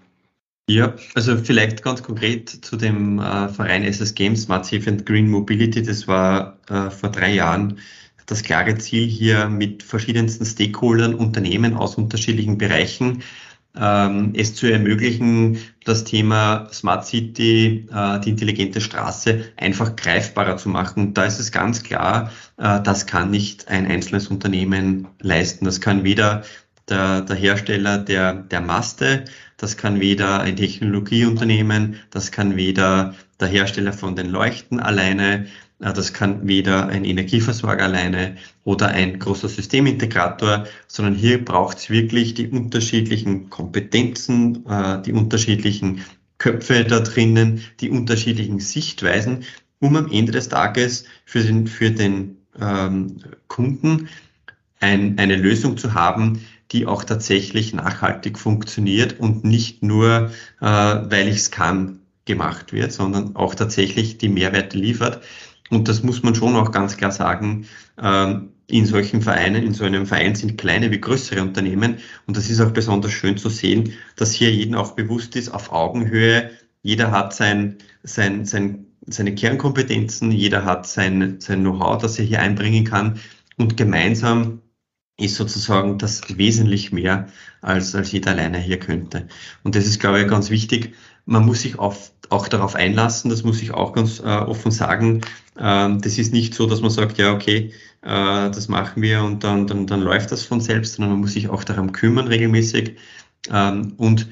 Ja, 0.68 0.96
also 1.14 1.36
vielleicht 1.36 1.84
ganz 1.84 2.02
konkret 2.02 2.48
zu 2.48 2.76
dem 2.76 3.20
äh, 3.20 3.48
Verein 3.48 3.84
SS 3.84 4.14
Games 4.14 4.42
Smart 4.42 4.66
Safe 4.66 4.90
and 4.90 5.06
Green 5.06 5.30
Mobility. 5.30 5.82
Das 5.82 6.08
war 6.08 6.58
äh, 6.68 6.90
vor 6.90 7.10
drei 7.10 7.32
Jahren 7.32 7.78
das 8.26 8.42
klare 8.42 8.76
Ziel, 8.76 9.06
hier 9.06 9.48
mit 9.48 9.82
verschiedensten 9.82 10.44
Stakeholdern, 10.44 11.14
Unternehmen 11.14 11.72
aus 11.74 11.94
unterschiedlichen 11.94 12.58
Bereichen 12.58 13.22
ähm, 13.76 14.32
es 14.34 14.54
zu 14.54 14.66
ermöglichen, 14.66 15.58
das 15.84 16.04
Thema 16.04 16.68
Smart 16.72 17.06
City, 17.06 17.86
äh, 17.92 18.20
die 18.20 18.30
intelligente 18.30 18.80
Straße 18.80 19.44
einfach 19.56 19.96
greifbarer 19.96 20.56
zu 20.56 20.68
machen. 20.68 21.14
Da 21.14 21.24
ist 21.24 21.38
es 21.38 21.52
ganz 21.52 21.82
klar, 21.82 22.32
äh, 22.56 22.80
das 22.82 23.06
kann 23.06 23.30
nicht 23.30 23.68
ein 23.68 23.86
einzelnes 23.86 24.28
Unternehmen 24.28 25.08
leisten. 25.20 25.64
Das 25.64 25.80
kann 25.80 26.04
weder 26.04 26.42
der, 26.88 27.22
der 27.22 27.36
Hersteller 27.36 27.98
der, 27.98 28.34
der 28.34 28.60
Maste, 28.60 29.24
das 29.56 29.76
kann 29.76 30.00
weder 30.00 30.40
ein 30.40 30.56
Technologieunternehmen, 30.56 31.96
das 32.10 32.32
kann 32.32 32.56
weder 32.56 33.14
der 33.40 33.48
Hersteller 33.48 33.92
von 33.92 34.16
den 34.16 34.30
Leuchten 34.30 34.80
alleine, 34.80 35.46
das 35.78 36.12
kann 36.12 36.48
weder 36.48 36.88
ein 36.88 37.04
Energieversorger 37.04 37.84
alleine 37.84 38.36
oder 38.64 38.88
ein 38.88 39.18
großer 39.18 39.48
Systemintegrator, 39.48 40.66
sondern 40.88 41.14
hier 41.14 41.44
braucht 41.44 41.78
es 41.78 41.90
wirklich 41.90 42.34
die 42.34 42.48
unterschiedlichen 42.48 43.48
Kompetenzen, 43.48 44.66
äh, 44.66 45.00
die 45.02 45.12
unterschiedlichen 45.12 46.04
Köpfe 46.38 46.84
da 46.84 47.00
drinnen, 47.00 47.62
die 47.80 47.90
unterschiedlichen 47.90 48.60
Sichtweisen, 48.60 49.44
um 49.80 49.96
am 49.96 50.10
Ende 50.10 50.32
des 50.32 50.48
Tages 50.48 51.04
für 51.24 51.42
den, 51.42 51.66
für 51.68 51.90
den 51.90 52.38
ähm, 52.60 53.18
Kunden 53.46 54.08
ein, 54.80 55.18
eine 55.18 55.36
Lösung 55.36 55.76
zu 55.76 55.94
haben, 55.94 56.44
die 56.72 56.86
auch 56.86 57.04
tatsächlich 57.04 57.72
nachhaltig 57.72 58.38
funktioniert 58.38 59.18
und 59.18 59.44
nicht 59.44 59.82
nur, 59.82 60.30
äh, 60.60 60.64
weil 60.64 61.28
ich 61.28 61.36
es 61.36 61.50
kann, 61.50 62.00
gemacht 62.28 62.72
wird, 62.72 62.92
sondern 62.92 63.34
auch 63.34 63.56
tatsächlich 63.56 64.18
die 64.18 64.28
Mehrwerte 64.28 64.78
liefert. 64.78 65.22
Und 65.70 65.88
das 65.88 66.02
muss 66.02 66.22
man 66.22 66.34
schon 66.34 66.56
auch 66.56 66.72
ganz 66.72 66.96
klar 66.96 67.12
sagen. 67.12 67.66
Ähm, 68.00 68.50
in 68.70 68.84
solchen 68.84 69.22
Vereinen, 69.22 69.62
in 69.62 69.72
so 69.72 69.84
einem 69.84 70.06
Verein 70.06 70.34
sind 70.34 70.58
kleine 70.58 70.90
wie 70.90 71.00
größere 71.00 71.40
Unternehmen. 71.40 71.96
Und 72.26 72.36
das 72.36 72.50
ist 72.50 72.60
auch 72.60 72.70
besonders 72.70 73.12
schön 73.12 73.38
zu 73.38 73.48
sehen, 73.48 73.94
dass 74.16 74.32
hier 74.32 74.52
jedem 74.52 74.74
auch 74.74 74.92
bewusst 74.92 75.36
ist, 75.36 75.48
auf 75.48 75.72
Augenhöhe. 75.72 76.50
Jeder 76.82 77.10
hat 77.10 77.34
sein, 77.34 77.78
sein, 78.02 78.44
sein, 78.44 78.86
seine 79.06 79.34
Kernkompetenzen, 79.34 80.30
jeder 80.32 80.64
hat 80.64 80.86
sein, 80.86 81.40
sein 81.40 81.60
Know-how, 81.60 82.00
das 82.00 82.18
er 82.18 82.26
hier 82.26 82.40
einbringen 82.40 82.84
kann. 82.84 83.18
Und 83.56 83.76
gemeinsam 83.78 84.60
ist 85.18 85.34
sozusagen 85.34 85.98
das 85.98 86.38
wesentlich 86.38 86.92
mehr, 86.92 87.26
als, 87.60 87.94
als 87.94 88.12
jeder 88.12 88.32
alleine 88.32 88.58
hier 88.58 88.78
könnte. 88.78 89.26
Und 89.64 89.74
das 89.74 89.86
ist, 89.86 89.98
glaube 89.98 90.20
ich, 90.20 90.28
ganz 90.28 90.50
wichtig. 90.50 90.94
Man 91.24 91.44
muss 91.44 91.62
sich 91.62 91.78
auf, 91.78 92.12
auch 92.30 92.48
darauf 92.48 92.74
einlassen, 92.74 93.30
das 93.30 93.42
muss 93.42 93.62
ich 93.62 93.72
auch 93.72 93.92
ganz 93.92 94.20
äh, 94.20 94.24
offen 94.24 94.70
sagen. 94.70 95.22
Ähm, 95.58 96.00
das 96.00 96.18
ist 96.18 96.32
nicht 96.32 96.54
so, 96.54 96.66
dass 96.66 96.80
man 96.80 96.90
sagt, 96.90 97.18
ja, 97.18 97.32
okay, 97.32 97.72
äh, 98.02 98.50
das 98.50 98.68
machen 98.68 99.02
wir 99.02 99.22
und 99.22 99.44
dann, 99.44 99.66
dann, 99.66 99.86
dann 99.86 100.02
läuft 100.02 100.32
das 100.32 100.44
von 100.44 100.60
selbst, 100.60 100.94
sondern 100.94 101.12
man 101.12 101.20
muss 101.20 101.32
sich 101.32 101.48
auch 101.48 101.64
darum 101.64 101.92
kümmern 101.92 102.28
regelmäßig. 102.28 102.96
Ähm, 103.50 103.94
und 103.96 104.28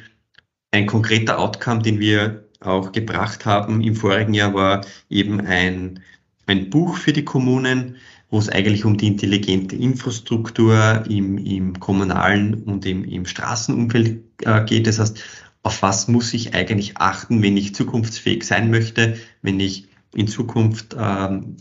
ein 0.72 0.86
konkreter 0.86 1.38
Outcome, 1.38 1.82
den 1.82 1.98
wir 2.00 2.44
auch 2.60 2.92
gebracht 2.92 3.46
haben 3.46 3.80
im 3.80 3.94
vorigen 3.94 4.34
Jahr, 4.34 4.54
war 4.54 4.84
eben 5.08 5.40
ein, 5.40 6.00
ein 6.46 6.70
Buch 6.70 6.96
für 6.96 7.12
die 7.12 7.24
Kommunen, 7.24 7.96
wo 8.30 8.38
es 8.38 8.48
eigentlich 8.48 8.84
um 8.84 8.96
die 8.96 9.06
intelligente 9.06 9.76
Infrastruktur 9.76 11.04
im, 11.08 11.38
im 11.38 11.78
kommunalen 11.78 12.62
und 12.64 12.84
im, 12.84 13.04
im 13.04 13.24
Straßenumfeld 13.24 14.22
äh, 14.42 14.64
geht. 14.64 14.86
Das 14.86 14.98
heißt, 14.98 15.22
auf 15.66 15.82
was 15.82 16.06
muss 16.06 16.32
ich 16.32 16.54
eigentlich 16.54 16.96
achten, 16.98 17.42
wenn 17.42 17.56
ich 17.56 17.74
zukunftsfähig 17.74 18.44
sein 18.44 18.70
möchte, 18.70 19.18
wenn 19.42 19.58
ich 19.58 19.88
in 20.14 20.28
Zukunft 20.28 20.94
ähm, 20.96 21.56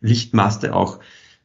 Lichtmaste 0.00 0.74
auch 0.74 0.98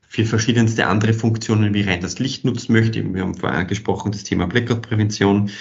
für 0.08 0.26
verschiedenste 0.26 0.88
andere 0.88 1.14
Funktionen 1.14 1.76
wie 1.76 1.84
rein 1.84 2.02
das 2.02 2.18
Licht 2.18 2.46
nutzen 2.46 2.74
möchte. 2.74 3.14
Wir 3.14 3.22
haben 3.22 3.36
vorher 3.36 3.60
angesprochen, 3.60 4.12
das 4.12 4.24
Thema 4.24 4.48
Blackout-Prävention. 4.48 5.52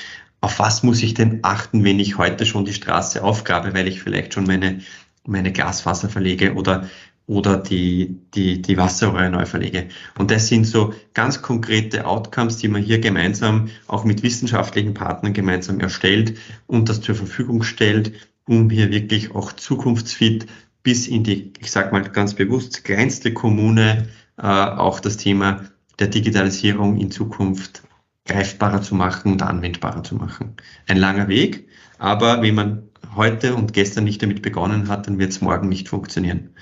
Auf 0.41 0.59
was 0.59 0.83
muss 0.83 1.03
ich 1.03 1.13
denn 1.13 1.41
achten, 1.43 1.85
wenn 1.85 2.01
ich 2.01 2.17
heute 2.17 2.47
schon 2.47 2.65
die 2.65 2.73
Straße 2.73 3.23
aufgrabe, 3.23 3.75
weil 3.75 3.87
ich 3.87 4.03
vielleicht 4.03 4.33
schon 4.33 4.45
meine, 4.45 4.81
meine 5.27 5.53
Glasfaser 5.53 6.09
verlege 6.09 6.55
oder 6.55 6.89
oder 7.29 7.59
die, 7.59 8.19
die, 8.35 8.63
die 8.63 8.79
Wasserrohre 8.79 9.31
neu 9.31 9.45
verlege. 9.45 9.89
Und 10.19 10.31
das 10.31 10.49
sind 10.49 10.65
so 10.65 10.95
ganz 11.13 11.43
konkrete 11.43 12.07
Outcomes, 12.07 12.57
die 12.57 12.69
man 12.69 12.83
hier 12.83 13.01
gemeinsam 13.01 13.69
auch 13.87 14.05
mit 14.05 14.23
wissenschaftlichen 14.23 14.95
Partnern 14.95 15.35
gemeinsam 15.35 15.79
erstellt 15.79 16.39
und 16.67 16.89
das 16.89 17.03
zur 17.03 17.15
Verfügung 17.15 17.63
stellt, 17.63 18.13
um 18.47 18.71
hier 18.71 18.91
wirklich 18.91 19.35
auch 19.35 19.53
zukunftsfit 19.53 20.47
bis 20.83 21.07
in 21.07 21.23
die, 21.23 21.53
ich 21.61 21.71
sage 21.71 21.93
mal 21.93 22.03
ganz 22.03 22.33
bewusst, 22.33 22.83
kleinste 22.85 23.35
Kommune 23.35 24.09
äh, 24.39 24.43
auch 24.47 24.99
das 24.99 25.19
Thema 25.19 25.65
der 25.99 26.07
Digitalisierung 26.07 26.97
in 26.97 27.11
Zukunft 27.11 27.83
greifbarer 28.25 28.81
zu 28.81 28.95
machen 28.95 29.33
und 29.33 29.43
anwendbarer 29.43 30.03
zu 30.03 30.15
machen. 30.15 30.55
Ein 30.87 30.97
langer 30.97 31.29
Weg, 31.29 31.69
aber 31.99 32.41
wenn 32.41 32.55
man 32.55 32.83
heute 33.15 33.55
und 33.55 33.75
gestern 33.75 34.05
nicht 34.05 34.23
damit 34.23 34.41
begonnen 34.41 34.89
hat, 34.89 35.07
dann 35.07 35.19
wird 35.19 35.33
es 35.33 35.43
morgen 35.43 35.69
nicht 35.69 35.91
funktionieren. 35.91 36.55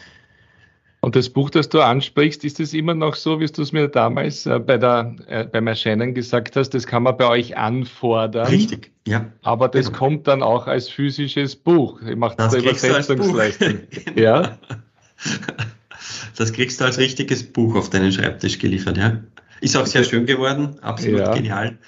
Und 1.06 1.14
das 1.14 1.30
Buch, 1.30 1.50
das 1.50 1.68
du 1.68 1.80
ansprichst, 1.82 2.42
ist 2.42 2.58
es 2.58 2.74
immer 2.74 2.92
noch 2.92 3.14
so, 3.14 3.38
wie 3.38 3.46
du 3.46 3.62
es 3.62 3.70
mir 3.70 3.86
damals 3.86 4.44
äh, 4.44 4.58
bei 4.58 4.76
der, 4.76 5.14
äh, 5.28 5.44
beim 5.44 5.68
Erscheinen 5.68 6.14
gesagt 6.14 6.56
hast, 6.56 6.70
das 6.70 6.84
kann 6.84 7.04
man 7.04 7.16
bei 7.16 7.28
euch 7.28 7.56
anfordern. 7.56 8.48
Richtig, 8.48 8.90
ja. 9.06 9.30
Aber 9.42 9.68
das 9.68 9.86
genau. 9.86 9.98
kommt 9.98 10.26
dann 10.26 10.42
auch 10.42 10.66
als 10.66 10.88
physisches 10.88 11.54
Buch. 11.54 12.02
Ihr 12.02 12.16
macht 12.16 12.40
das 12.40 12.54
da 12.54 12.58
Übersetzungsleistung. 12.58 13.78
genau. 13.90 14.20
Ja. 14.20 14.58
Das 16.36 16.52
kriegst 16.52 16.80
du 16.80 16.84
als 16.84 16.98
richtiges 16.98 17.52
Buch 17.52 17.76
auf 17.76 17.88
deinen 17.88 18.10
Schreibtisch 18.10 18.58
geliefert, 18.58 18.96
ja. 18.96 19.20
Ist 19.60 19.76
auch 19.76 19.86
sehr 19.86 20.02
schön 20.02 20.26
geworden, 20.26 20.80
absolut 20.80 21.20
ja. 21.20 21.32
genial 21.32 21.78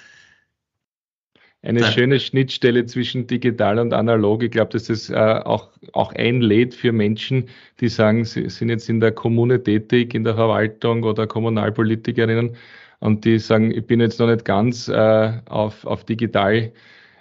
eine 1.61 1.81
Nein. 1.81 1.91
schöne 1.91 2.19
Schnittstelle 2.19 2.85
zwischen 2.85 3.27
digital 3.27 3.79
und 3.79 3.93
analog. 3.93 4.43
Ich 4.43 4.51
glaube, 4.51 4.71
dass 4.71 4.85
das 4.85 5.09
äh, 5.09 5.15
auch, 5.15 5.69
auch 5.91 6.13
einlädt 6.13 6.73
für 6.73 6.93
Menschen, 6.93 7.49
die 7.81 7.89
sagen, 7.89 8.23
sie 8.23 8.49
sind 8.49 8.69
jetzt 8.69 8.87
in 8.87 9.01
der 9.01 9.11
Kommune 9.11 9.61
tätig, 9.61 10.13
in 10.13 10.23
der 10.23 10.35
Verwaltung 10.35 11.03
oder 11.03 11.27
Kommunalpolitikerinnen 11.27 12.55
und 12.99 13.25
die 13.25 13.39
sagen, 13.39 13.71
ich 13.71 13.85
bin 13.85 13.99
jetzt 13.99 14.19
noch 14.19 14.27
nicht 14.27 14.45
ganz 14.45 14.87
äh, 14.87 15.33
auf, 15.49 15.85
auf 15.85 16.05
digital 16.05 16.71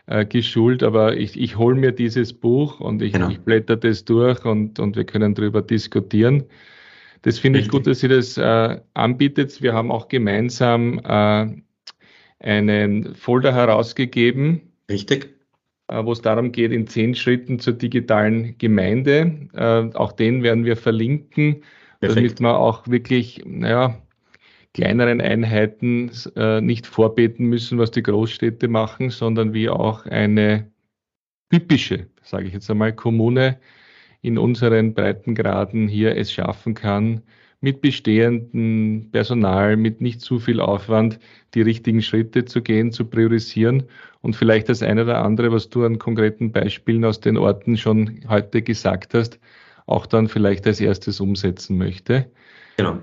äh, 0.06 0.24
geschult, 0.24 0.84
aber 0.84 1.16
ich, 1.16 1.38
ich 1.38 1.58
hole 1.58 1.76
mir 1.76 1.90
dieses 1.90 2.32
Buch 2.32 2.78
und 2.80 3.02
ich, 3.02 3.14
genau. 3.14 3.30
ich 3.30 3.40
blätter 3.40 3.76
das 3.76 4.04
durch 4.04 4.44
und, 4.44 4.78
und 4.78 4.94
wir 4.96 5.04
können 5.04 5.34
darüber 5.34 5.62
diskutieren. 5.62 6.44
Das 7.22 7.40
finde 7.40 7.58
ich 7.58 7.68
gut, 7.68 7.88
dass 7.88 8.04
ihr 8.04 8.10
das 8.10 8.38
äh, 8.38 8.80
anbietet. 8.94 9.60
Wir 9.60 9.74
haben 9.74 9.90
auch 9.90 10.06
gemeinsam 10.06 11.00
äh, 11.00 11.46
einen 12.40 13.14
Folder 13.14 13.54
herausgegeben. 13.54 14.60
Richtig. 14.90 15.38
Äh, 15.88 16.04
wo 16.04 16.12
es 16.12 16.20
darum 16.20 16.52
geht, 16.52 16.70
in 16.70 16.86
zehn 16.86 17.14
Schritten 17.14 17.58
zur 17.58 17.72
digitalen 17.72 18.56
Gemeinde. 18.58 19.48
Äh, 19.54 19.96
auch 19.96 20.12
den 20.12 20.42
werden 20.42 20.64
wir 20.64 20.76
verlinken, 20.76 21.62
Perfekt. 22.00 22.16
damit 22.16 22.40
wir 22.40 22.58
auch 22.58 22.86
wirklich, 22.88 23.42
naja, 23.46 24.00
kleineren 24.74 25.20
Einheiten 25.20 26.10
äh, 26.36 26.60
nicht 26.60 26.86
vorbeten 26.86 27.46
müssen, 27.46 27.78
was 27.78 27.90
die 27.90 28.02
Großstädte 28.02 28.68
machen, 28.68 29.10
sondern 29.10 29.54
wie 29.54 29.70
auch 29.70 30.04
eine 30.04 30.70
typische, 31.50 32.06
sage 32.22 32.48
ich 32.48 32.52
jetzt 32.52 32.70
einmal, 32.70 32.92
Kommune 32.92 33.58
in 34.20 34.36
unseren 34.36 34.94
Breitengraden 34.94 35.88
hier 35.88 36.16
es 36.16 36.30
schaffen 36.32 36.74
kann, 36.74 37.22
mit 37.60 37.80
bestehendem 37.80 39.08
Personal, 39.10 39.76
mit 39.76 40.00
nicht 40.00 40.20
zu 40.20 40.38
viel 40.38 40.60
Aufwand, 40.60 41.18
die 41.54 41.62
richtigen 41.62 42.02
Schritte 42.02 42.44
zu 42.44 42.62
gehen, 42.62 42.92
zu 42.92 43.04
priorisieren 43.04 43.84
und 44.20 44.36
vielleicht 44.36 44.68
das 44.68 44.82
eine 44.82 45.02
oder 45.02 45.24
andere, 45.24 45.50
was 45.50 45.68
du 45.68 45.84
an 45.84 45.98
konkreten 45.98 46.52
Beispielen 46.52 47.04
aus 47.04 47.20
den 47.20 47.36
Orten 47.36 47.76
schon 47.76 48.20
heute 48.28 48.62
gesagt 48.62 49.14
hast, 49.14 49.40
auch 49.86 50.06
dann 50.06 50.28
vielleicht 50.28 50.66
als 50.66 50.80
erstes 50.80 51.20
umsetzen 51.20 51.78
möchte. 51.78 52.30
Genau. 52.76 52.98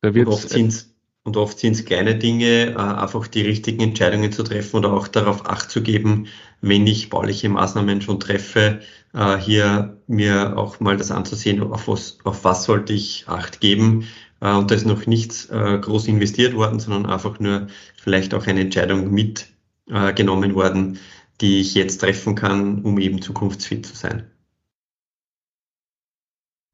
Da 0.00 0.08
und 0.10 0.26
oft 0.28 0.48
sind 0.48 0.93
und 1.24 1.36
oft 1.38 1.58
sind 1.58 1.72
es 1.72 1.84
kleine 1.84 2.16
Dinge, 2.16 2.72
äh, 2.72 2.76
einfach 2.76 3.26
die 3.26 3.42
richtigen 3.42 3.80
Entscheidungen 3.82 4.30
zu 4.32 4.42
treffen 4.44 4.76
oder 4.76 4.92
auch 4.92 5.08
darauf 5.08 5.46
Acht 5.46 5.70
zu 5.70 5.82
geben, 5.82 6.26
wenn 6.60 6.86
ich 6.86 7.10
bauliche 7.10 7.48
Maßnahmen 7.48 8.02
schon 8.02 8.20
treffe, 8.20 8.80
äh, 9.14 9.36
hier 9.38 10.00
mir 10.06 10.56
auch 10.58 10.80
mal 10.80 10.96
das 10.96 11.10
anzusehen, 11.10 11.62
auf 11.62 11.88
was, 11.88 12.18
auf 12.24 12.44
was 12.44 12.64
sollte 12.64 12.92
ich 12.92 13.24
Acht 13.26 13.60
geben. 13.60 14.06
Äh, 14.40 14.52
und 14.54 14.70
da 14.70 14.74
ist 14.74 14.86
noch 14.86 15.06
nichts 15.06 15.48
groß 15.48 16.08
investiert 16.08 16.54
worden, 16.54 16.78
sondern 16.80 17.06
einfach 17.06 17.40
nur 17.40 17.68
vielleicht 17.96 18.34
auch 18.34 18.46
eine 18.46 18.60
Entscheidung 18.60 19.10
mitgenommen 19.12 20.54
worden, 20.54 20.98
die 21.40 21.60
ich 21.60 21.74
jetzt 21.74 21.98
treffen 21.98 22.34
kann, 22.34 22.82
um 22.82 22.98
eben 22.98 23.22
zukunftsfit 23.22 23.86
zu 23.86 23.96
sein. 23.96 24.33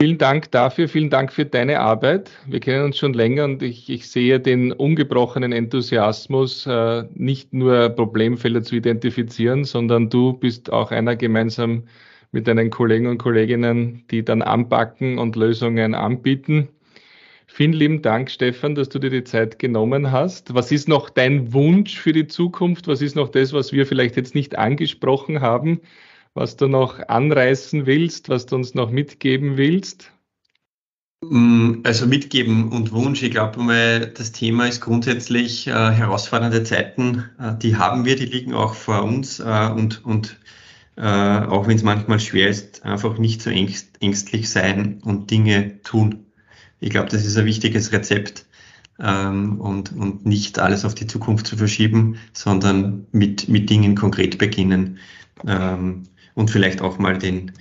Vielen 0.03 0.17
Dank 0.17 0.51
dafür, 0.51 0.89
vielen 0.89 1.11
Dank 1.11 1.31
für 1.31 1.45
deine 1.45 1.81
Arbeit. 1.81 2.31
Wir 2.47 2.59
kennen 2.61 2.87
uns 2.87 2.97
schon 2.97 3.13
länger 3.13 3.45
und 3.45 3.63
ich, 3.63 3.91
ich 3.91 4.09
sehe 4.09 4.41
den 4.41 4.73
ungebrochenen 4.73 5.53
Enthusiasmus, 5.53 6.67
äh, 6.67 7.05
nicht 7.13 7.53
nur 7.53 7.91
Problemfelder 7.91 8.63
zu 8.63 8.77
identifizieren, 8.77 9.65
sondern 9.65 10.09
du 10.09 10.33
bist 10.33 10.73
auch 10.73 10.91
einer 10.91 11.17
gemeinsam 11.17 11.85
mit 12.33 12.49
deinen 12.49 12.71
Kollegen 12.71 13.09
und 13.09 13.19
Kolleginnen, 13.19 14.07
die 14.11 14.25
dann 14.25 14.41
anpacken 14.41 15.19
und 15.19 15.37
Lösungen 15.37 15.95
anbieten. 15.95 16.71
Vielen 17.47 17.75
lieben 17.75 18.01
Dank, 18.01 18.31
Stefan, 18.31 18.75
dass 18.75 18.89
du 18.89 19.01
dir 19.01 19.11
die 19.11 19.25
Zeit 19.25 19.59
genommen 19.59 20.11
hast. 20.11 20.55
Was 20.55 20.73
ist 20.73 20.89
noch 20.89 21.11
dein 21.11 21.53
Wunsch 21.53 22.01
für 22.01 22.13
die 22.13 22.27
Zukunft? 22.27 22.89
Was 22.89 23.03
ist 23.03 23.17
noch 23.17 23.29
das, 23.29 23.53
was 23.53 23.71
wir 23.75 23.85
vielleicht 23.85 24.17
jetzt 24.17 24.35
nicht 24.35 24.57
angesprochen 24.57 25.43
haben? 25.43 25.83
Was 26.35 26.57
du 26.57 26.69
noch 26.69 26.99
anreißen 27.09 27.87
willst, 27.87 28.29
was 28.29 28.47
du 28.47 28.57
uns 28.57 28.75
noch 28.75 28.91
mitgeben 28.91 29.57
willst? 29.57 30.13
Mm, 31.23 31.81
also 31.85 32.07
mitgeben 32.07 32.73
und 32.73 32.93
Wunsch, 32.93 33.23
ich 33.23 33.31
glaube 33.31 34.11
das 34.15 34.33
Thema 34.33 34.67
ist 34.67 34.81
grundsätzlich 34.81 35.67
äh, 35.67 35.73
herausfordernde 35.73 36.65
Zeiten, 36.65 37.25
äh, 37.39 37.55
die 37.59 37.77
haben 37.77 38.05
wir, 38.05 38.17
die 38.17 38.25
liegen 38.25 38.55
auch 38.55 38.75
vor 38.75 39.03
uns 39.03 39.39
äh, 39.39 39.71
und, 39.75 40.05
und 40.05 40.39
äh, 40.97 41.03
auch 41.03 41.67
wenn 41.67 41.77
es 41.77 41.83
manchmal 41.83 42.21
schwer 42.21 42.49
ist, 42.49 42.85
einfach 42.85 43.19
nicht 43.19 43.43
so 43.43 43.51
ängst, 43.51 44.01
ängstlich 44.01 44.49
sein 44.49 45.01
und 45.05 45.31
Dinge 45.31 45.83
tun. 45.83 46.27
Ich 46.81 46.91
glaube, 46.91 47.11
das 47.11 47.27
ist 47.27 47.37
ein 47.37 47.45
wichtiges 47.45 47.93
Rezept 47.93 48.47
ähm, 48.99 49.61
und, 49.61 49.93
und 49.93 50.27
nicht 50.27 50.59
alles 50.59 50.85
auf 50.85 50.95
die 50.95 51.07
Zukunft 51.07 51.47
zu 51.47 51.57
verschieben, 51.57 52.17
sondern 52.33 53.07
mit, 53.13 53.49
mit 53.49 53.69
Dingen 53.71 53.95
konkret 53.95 54.39
beginnen. 54.39 54.99
Ähm, 55.47 56.05
und 56.41 56.51
vielleicht 56.51 56.81
auch 56.81 56.99
mal 56.99 57.17
den 57.19 57.53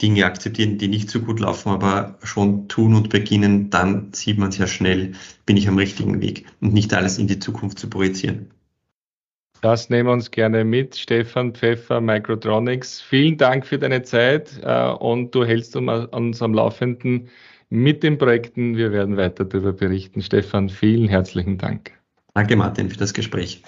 Dinge 0.00 0.26
akzeptieren, 0.26 0.78
die 0.78 0.88
nicht 0.88 1.10
so 1.10 1.20
gut 1.20 1.40
laufen, 1.40 1.70
aber 1.70 2.18
schon 2.22 2.68
tun 2.68 2.94
und 2.94 3.08
beginnen, 3.08 3.70
dann 3.70 4.12
sieht 4.12 4.38
man 4.38 4.52
sehr 4.52 4.66
schnell, 4.66 5.12
bin 5.46 5.56
ich 5.56 5.68
am 5.68 5.78
richtigen 5.78 6.20
Weg 6.20 6.44
und 6.60 6.74
nicht 6.74 6.92
alles 6.92 7.18
in 7.18 7.26
die 7.26 7.38
Zukunft 7.38 7.78
zu 7.78 7.88
projizieren. 7.88 8.50
Das 9.62 9.88
nehmen 9.88 10.10
wir 10.10 10.12
uns 10.12 10.30
gerne 10.30 10.64
mit. 10.64 10.96
Stefan 10.96 11.54
Pfeffer, 11.54 12.02
Microtronics. 12.02 13.00
Vielen 13.00 13.38
Dank 13.38 13.66
für 13.66 13.78
deine 13.78 14.02
Zeit 14.02 14.60
äh, 14.62 14.90
und 14.90 15.34
du 15.34 15.44
hältst 15.44 15.74
uns 15.76 16.42
am 16.42 16.54
Laufenden 16.54 17.30
mit 17.70 18.02
den 18.02 18.18
Projekten. 18.18 18.76
Wir 18.76 18.92
werden 18.92 19.16
weiter 19.16 19.46
darüber 19.46 19.72
berichten. 19.72 20.20
Stefan, 20.20 20.68
vielen 20.68 21.08
herzlichen 21.08 21.56
Dank. 21.56 21.92
Danke, 22.34 22.54
Martin, 22.54 22.90
für 22.90 22.98
das 22.98 23.14
Gespräch. 23.14 23.62